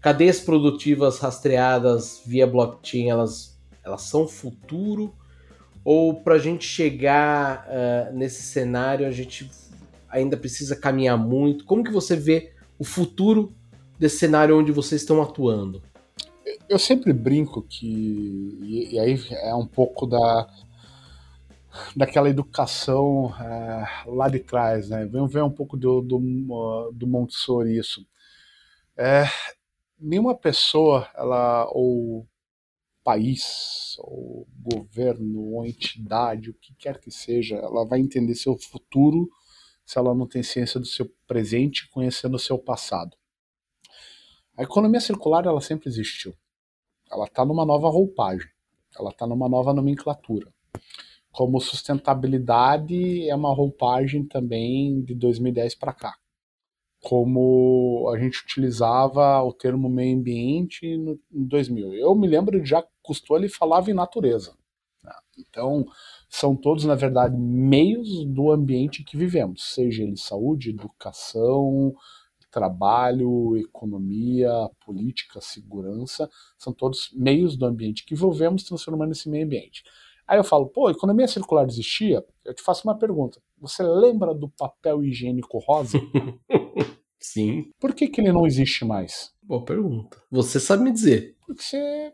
[0.00, 5.14] cadeias produtivas rastreadas via blockchain elas, elas são futuro?
[5.84, 9.50] Ou para a gente chegar uh, nesse cenário a gente
[10.10, 11.64] ainda precisa caminhar muito?
[11.64, 13.52] Como que você vê o futuro
[13.98, 15.82] desse cenário onde vocês estão atuando?
[16.70, 18.88] eu sempre brinco que.
[18.92, 20.48] E, aí é um pouco da.
[21.94, 25.06] Daquela educação é, lá de trás, né?
[25.06, 26.18] Vamos ver um pouco do, do,
[26.92, 28.04] do Montessori isso.
[28.96, 29.24] É,
[29.96, 32.26] nenhuma pessoa, ela, ou
[33.04, 39.30] país, ou governo, ou entidade, o que quer que seja, ela vai entender seu futuro
[39.90, 43.16] se ela não tem ciência do seu presente, conhecendo o seu passado.
[44.56, 46.32] A economia circular ela sempre existiu.
[47.10, 48.48] Ela está numa nova roupagem,
[48.96, 50.54] ela está numa nova nomenclatura.
[51.32, 56.14] Como sustentabilidade é uma roupagem também de 2010 para cá.
[57.02, 61.94] Como a gente utilizava o termo meio ambiente no, em 2000.
[61.94, 64.56] Eu me lembro de já custou ele falava em natureza.
[65.02, 65.12] Né?
[65.36, 65.84] Então,
[66.30, 71.92] são todos, na verdade, meios do ambiente que vivemos, seja ele saúde, educação,
[72.50, 74.50] trabalho, economia,
[74.84, 79.82] política, segurança, são todos meios do ambiente que vivemos transformando esse meio ambiente.
[80.26, 82.24] Aí eu falo, pô, economia circular existia?
[82.44, 83.40] Eu te faço uma pergunta.
[83.58, 85.98] Você lembra do papel higiênico rosa?
[87.18, 87.72] Sim.
[87.80, 89.34] Por que, que ele não existe mais?
[89.42, 90.16] Boa pergunta.
[90.30, 91.36] Você sabe me dizer.
[91.44, 92.12] Porque você.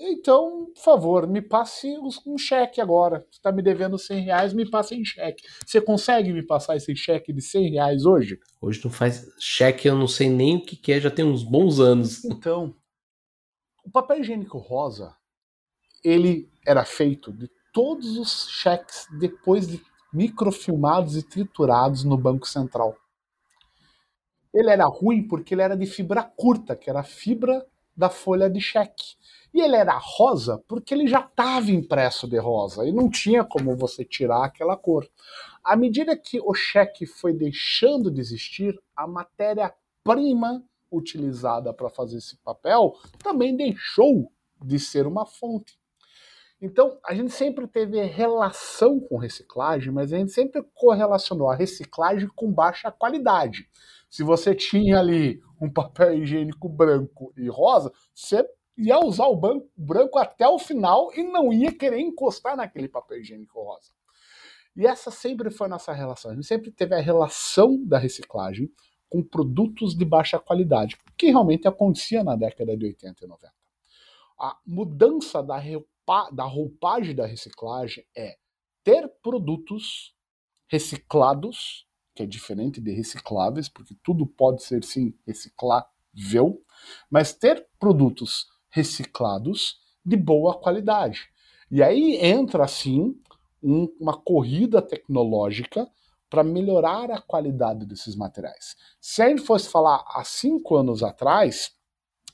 [0.00, 1.88] Então, por favor, me passe
[2.26, 3.26] um cheque agora.
[3.30, 5.42] Você está me devendo 100 reais, me passe em cheque.
[5.66, 8.38] Você consegue me passar esse cheque de 100 reais hoje?
[8.60, 11.80] Hoje não faz cheque, eu não sei nem o que é, já tem uns bons
[11.80, 12.24] anos.
[12.24, 12.74] Então,
[13.84, 15.14] o papel higiênico rosa,
[16.04, 19.80] ele era feito de todos os cheques depois de
[20.12, 22.96] microfilmados e triturados no Banco Central.
[24.54, 27.66] Ele era ruim porque ele era de fibra curta, que era a fibra
[27.98, 29.16] da folha de cheque.
[29.52, 33.76] E ele era rosa porque ele já estava impresso de rosa e não tinha como
[33.76, 35.04] você tirar aquela cor.
[35.64, 42.36] À medida que o cheque foi deixando de existir, a matéria-prima utilizada para fazer esse
[42.36, 44.30] papel também deixou
[44.62, 45.76] de ser uma fonte.
[46.60, 52.28] Então, a gente sempre teve relação com reciclagem, mas a gente sempre correlacionou a reciclagem
[52.34, 53.68] com baixa qualidade.
[54.08, 58.44] Se você tinha ali um papel higiênico branco e rosa, você
[58.76, 59.36] ia usar o
[59.76, 63.90] branco até o final e não ia querer encostar naquele papel higiênico rosa.
[64.76, 66.30] E essa sempre foi a nossa relação.
[66.30, 68.70] A gente sempre teve a relação da reciclagem
[69.10, 73.52] com produtos de baixa qualidade, que realmente acontecia na década de 80 e 90.
[74.38, 75.60] A mudança da,
[76.32, 78.36] da roupagem da reciclagem é
[78.84, 80.14] ter produtos
[80.68, 81.87] reciclados,
[82.18, 86.60] que é diferente de recicláveis, porque tudo pode ser sim reciclável,
[87.08, 91.28] mas ter produtos reciclados de boa qualidade.
[91.70, 93.14] E aí entra, assim,
[93.62, 95.88] um, uma corrida tecnológica
[96.28, 98.74] para melhorar a qualidade desses materiais.
[99.00, 101.70] Se a gente fosse falar há cinco anos atrás,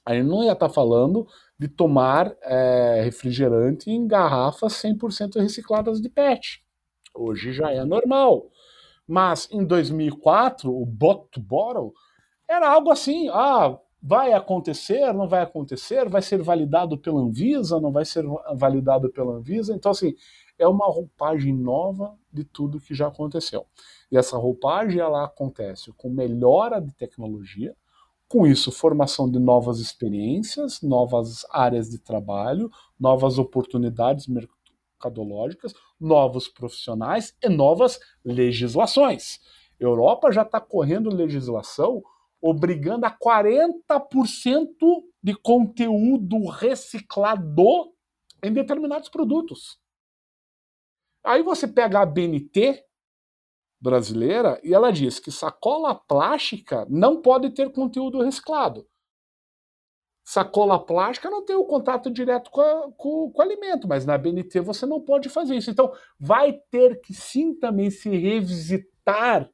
[0.02, 1.26] a gente não ia estar tá falando
[1.58, 6.64] de tomar é, refrigerante em garrafas 100% recicladas de PET.
[7.14, 8.50] Hoje já é normal.
[9.06, 11.92] Mas em 2004, o bot to bottle
[12.48, 17.90] era algo assim, ah, Vai acontecer, não vai acontecer, vai ser validado pela Anvisa, não
[17.90, 18.22] vai ser
[18.54, 19.74] validado pela Anvisa.
[19.74, 20.14] Então, assim,
[20.58, 23.64] é uma roupagem nova de tudo que já aconteceu.
[24.12, 27.74] E essa roupagem ela acontece com melhora de tecnologia,
[28.28, 34.26] com isso, formação de novas experiências, novas áreas de trabalho, novas oportunidades
[35.04, 39.40] mercadológicas, novos profissionais e novas legislações.
[39.78, 42.02] Europa já está correndo legislação
[42.40, 43.72] obrigando a 40%
[45.22, 47.92] de conteúdo reciclado
[48.42, 49.78] em determinados produtos.
[51.24, 52.84] Aí você pega a BNT
[53.80, 58.86] brasileira e ela diz que sacola plástica não pode ter conteúdo reciclado.
[60.24, 64.16] Sacola plástica não tem o contato direto com, a, com, com o alimento, mas na
[64.16, 65.70] BNT você não pode fazer isso.
[65.70, 69.50] Então vai ter que sim também se revisitar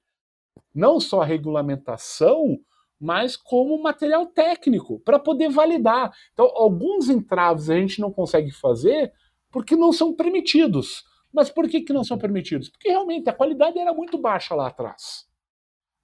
[0.72, 2.58] não só a regulamentação,
[3.00, 6.12] mas como material técnico, para poder validar.
[6.32, 9.12] Então, alguns entraves a gente não consegue fazer
[9.50, 11.04] porque não são permitidos.
[11.32, 12.68] Mas por que, que não são permitidos?
[12.68, 15.26] Porque realmente a qualidade era muito baixa lá atrás.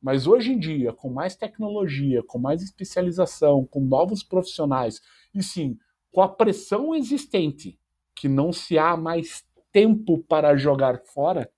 [0.06, 5.00] Mas hoje em dia, com mais tecnologia, com mais especialização, com novos profissionais,
[5.34, 5.76] e sim,
[6.12, 7.76] com a pressão existente,
[8.14, 11.50] que não se há mais tempo para jogar fora,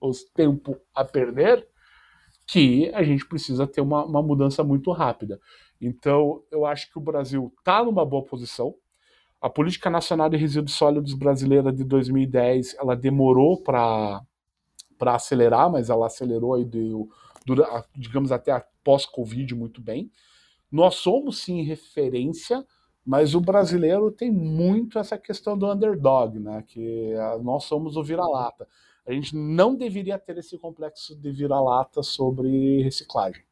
[0.00, 1.68] ou tempo a perder,
[2.46, 5.38] que a gente precisa ter uma, uma mudança muito rápida.
[5.78, 8.74] Então, eu acho que o Brasil está numa boa posição.
[9.42, 14.22] A política nacional de resíduos sólidos brasileira de 2010, ela demorou para
[15.02, 17.06] acelerar, mas ela acelerou aí deu,
[17.96, 20.10] digamos até pós-Covid muito bem.
[20.70, 22.64] Nós somos sim referência,
[23.04, 26.62] mas o brasileiro tem muito essa questão do underdog, né?
[26.66, 28.66] Que nós somos o vira-lata
[29.06, 33.42] a gente não deveria ter esse complexo de vira-lata sobre reciclagem.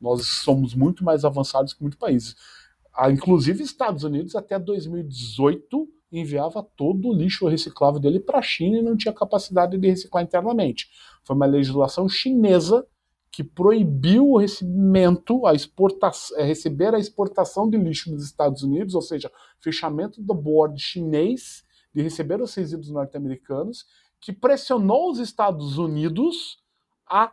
[0.00, 2.34] Nós somos muito mais avançados que muitos países.
[2.94, 8.78] Ah, inclusive, Estados Unidos, até 2018, enviava todo o lixo reciclável dele para a China
[8.78, 10.88] e não tinha capacidade de reciclar internamente.
[11.24, 12.86] Foi uma legislação chinesa
[13.32, 18.94] que proibiu o recebimento, a exportação, é, receber a exportação de lixo dos Estados Unidos,
[18.94, 21.64] ou seja, fechamento do board chinês
[21.94, 23.86] de receber os resíduos norte-americanos
[24.20, 26.62] que pressionou os Estados Unidos
[27.06, 27.32] a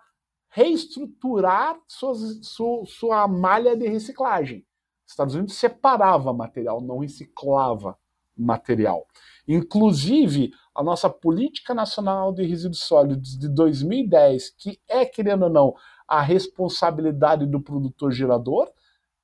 [0.50, 4.66] reestruturar suas, sua, sua malha de reciclagem.
[5.06, 7.98] Os Estados Unidos separava material, não reciclava
[8.36, 9.06] material.
[9.52, 15.74] Inclusive, a nossa Política Nacional de Resíduos Sólidos de 2010, que é, querendo ou não,
[16.08, 18.72] a responsabilidade do produtor gerador,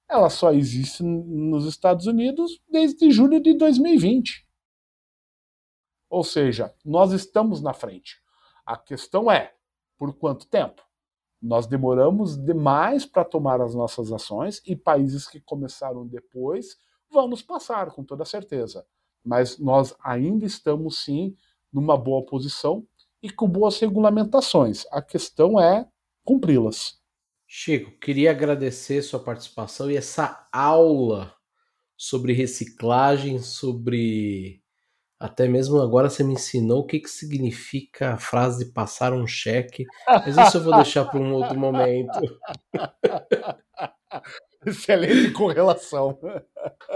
[0.09, 4.49] ela só existe nos Estados Unidos desde julho de 2020.
[6.09, 8.19] Ou seja, nós estamos na frente.
[8.65, 9.53] A questão é,
[9.95, 10.81] por quanto tempo?
[11.39, 16.79] Nós demoramos demais para tomar as nossas ações e países que começaram depois
[17.11, 18.83] vão nos passar, com toda certeza.
[19.25, 21.35] Mas nós ainda estamos, sim,
[21.73, 22.85] numa boa posição
[23.21, 24.85] e com boas regulamentações.
[24.91, 25.87] A questão é
[26.23, 26.99] cumpri-las.
[27.47, 31.33] Chico, queria agradecer sua participação e essa aula
[31.97, 34.61] sobre reciclagem, sobre
[35.19, 39.25] até mesmo agora você me ensinou o que, que significa a frase de passar um
[39.25, 42.19] cheque, mas isso eu vou deixar para um outro momento.
[44.67, 46.17] Excelente correlação.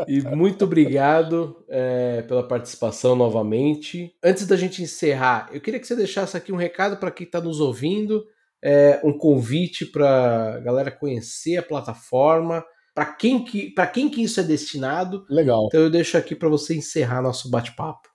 [0.08, 4.14] E muito obrigado é, pela participação novamente.
[4.24, 7.40] Antes da gente encerrar, eu queria que você deixasse aqui um recado para quem está
[7.40, 8.26] nos ouvindo,
[8.64, 12.64] é, um convite para a galera conhecer a plataforma,
[12.94, 15.26] para quem, que, quem que isso é destinado.
[15.30, 15.68] Legal.
[15.68, 18.10] Então eu deixo aqui para você encerrar nosso bate-papo.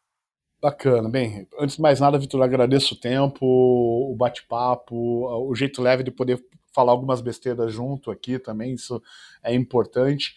[0.60, 1.10] Bacana.
[1.10, 4.94] Bem, antes de mais nada, Vitor, agradeço o tempo, o bate-papo,
[5.48, 6.42] o jeito leve de poder
[6.74, 9.02] falar algumas besteiras junto aqui também, isso
[9.42, 10.34] é importante.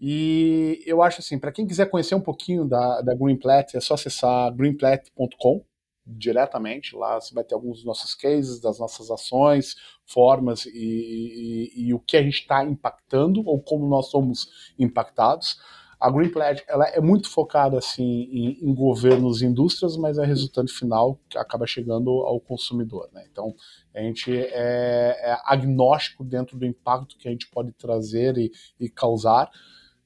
[0.00, 3.94] E eu acho assim, para quem quiser conhecer um pouquinho da, da Greenplat, é só
[3.94, 5.64] acessar greenplat.com
[6.06, 6.94] diretamente.
[6.94, 9.74] Lá você vai ter alguns dos nossos cases, das nossas ações,
[10.04, 15.58] formas e, e, e o que a gente está impactando ou como nós somos impactados.
[15.98, 20.26] A Green Pledge ela é muito focada assim em, em governos e indústrias, mas é
[20.26, 23.08] resultante final que acaba chegando ao consumidor.
[23.12, 23.26] Né?
[23.30, 23.54] Então
[23.94, 28.88] a gente é, é, agnóstico dentro do impacto que a gente pode trazer e, e
[28.90, 29.50] causar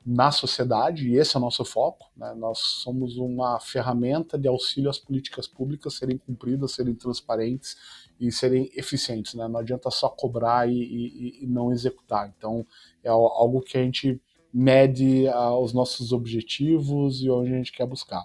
[0.04, 2.10] na sociedade, e esse é o nosso foco.
[2.16, 2.32] Né?
[2.34, 7.76] Nós somos uma ferramenta de auxílio às políticas públicas serem cumpridas, serem transparentes
[8.18, 9.34] e serem eficientes.
[9.34, 9.46] Né?
[9.46, 12.32] Não adianta só cobrar e, e, e não executar.
[12.36, 12.66] Então,
[13.04, 14.20] é algo que a gente
[14.52, 18.24] mede ah, os nossos objetivos e onde a gente quer buscar.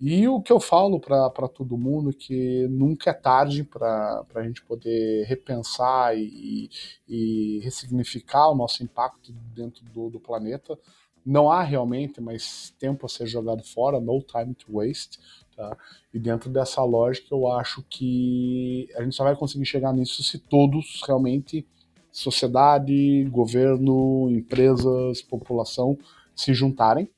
[0.00, 4.42] E o que eu falo para todo mundo é que nunca é tarde para a
[4.42, 6.68] gente poder repensar e,
[7.08, 10.78] e, ressignificar o nosso impacto dentro do, do planeta.
[11.24, 15.18] não há realmente mais tempo a ser jogado fora, no time to waste.
[15.56, 15.76] Tá?
[16.12, 20.38] E dentro dessa lógica, eu acho que a gente só vai conseguir chegar nisso se
[20.38, 21.66] todos realmente,
[22.14, 25.98] sociedade, governo, empresas, população,
[26.34, 27.08] se juntarem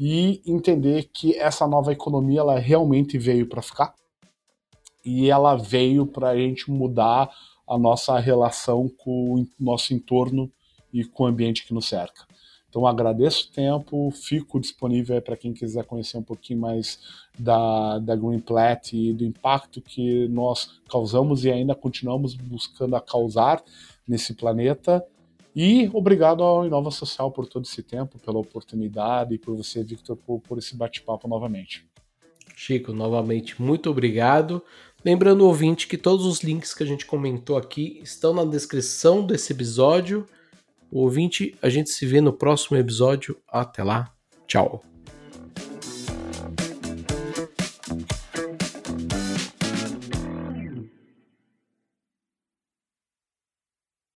[0.00, 3.94] e entender que essa nova economia ela realmente veio para ficar
[5.04, 7.30] e ela veio para a gente mudar
[7.68, 10.50] a nossa relação com o nosso entorno
[10.90, 12.26] e com o ambiente que nos cerca.
[12.70, 16.98] Então agradeço o tempo, fico disponível para quem quiser conhecer um pouquinho mais
[17.38, 23.62] da, da Greenplat e do impacto que nós causamos e ainda continuamos buscando a causar
[24.06, 25.04] nesse planeta.
[25.54, 30.16] E obrigado ao Inova Social por todo esse tempo, pela oportunidade e por você, Victor,
[30.16, 31.86] por, por esse bate-papo novamente.
[32.56, 34.62] Chico, novamente, muito obrigado.
[35.04, 39.26] Lembrando o ouvinte que todos os links que a gente comentou aqui estão na descrição
[39.26, 40.26] desse episódio.
[40.90, 43.36] O ouvinte, a gente se vê no próximo episódio.
[43.48, 44.12] Até lá.
[44.46, 44.91] Tchau.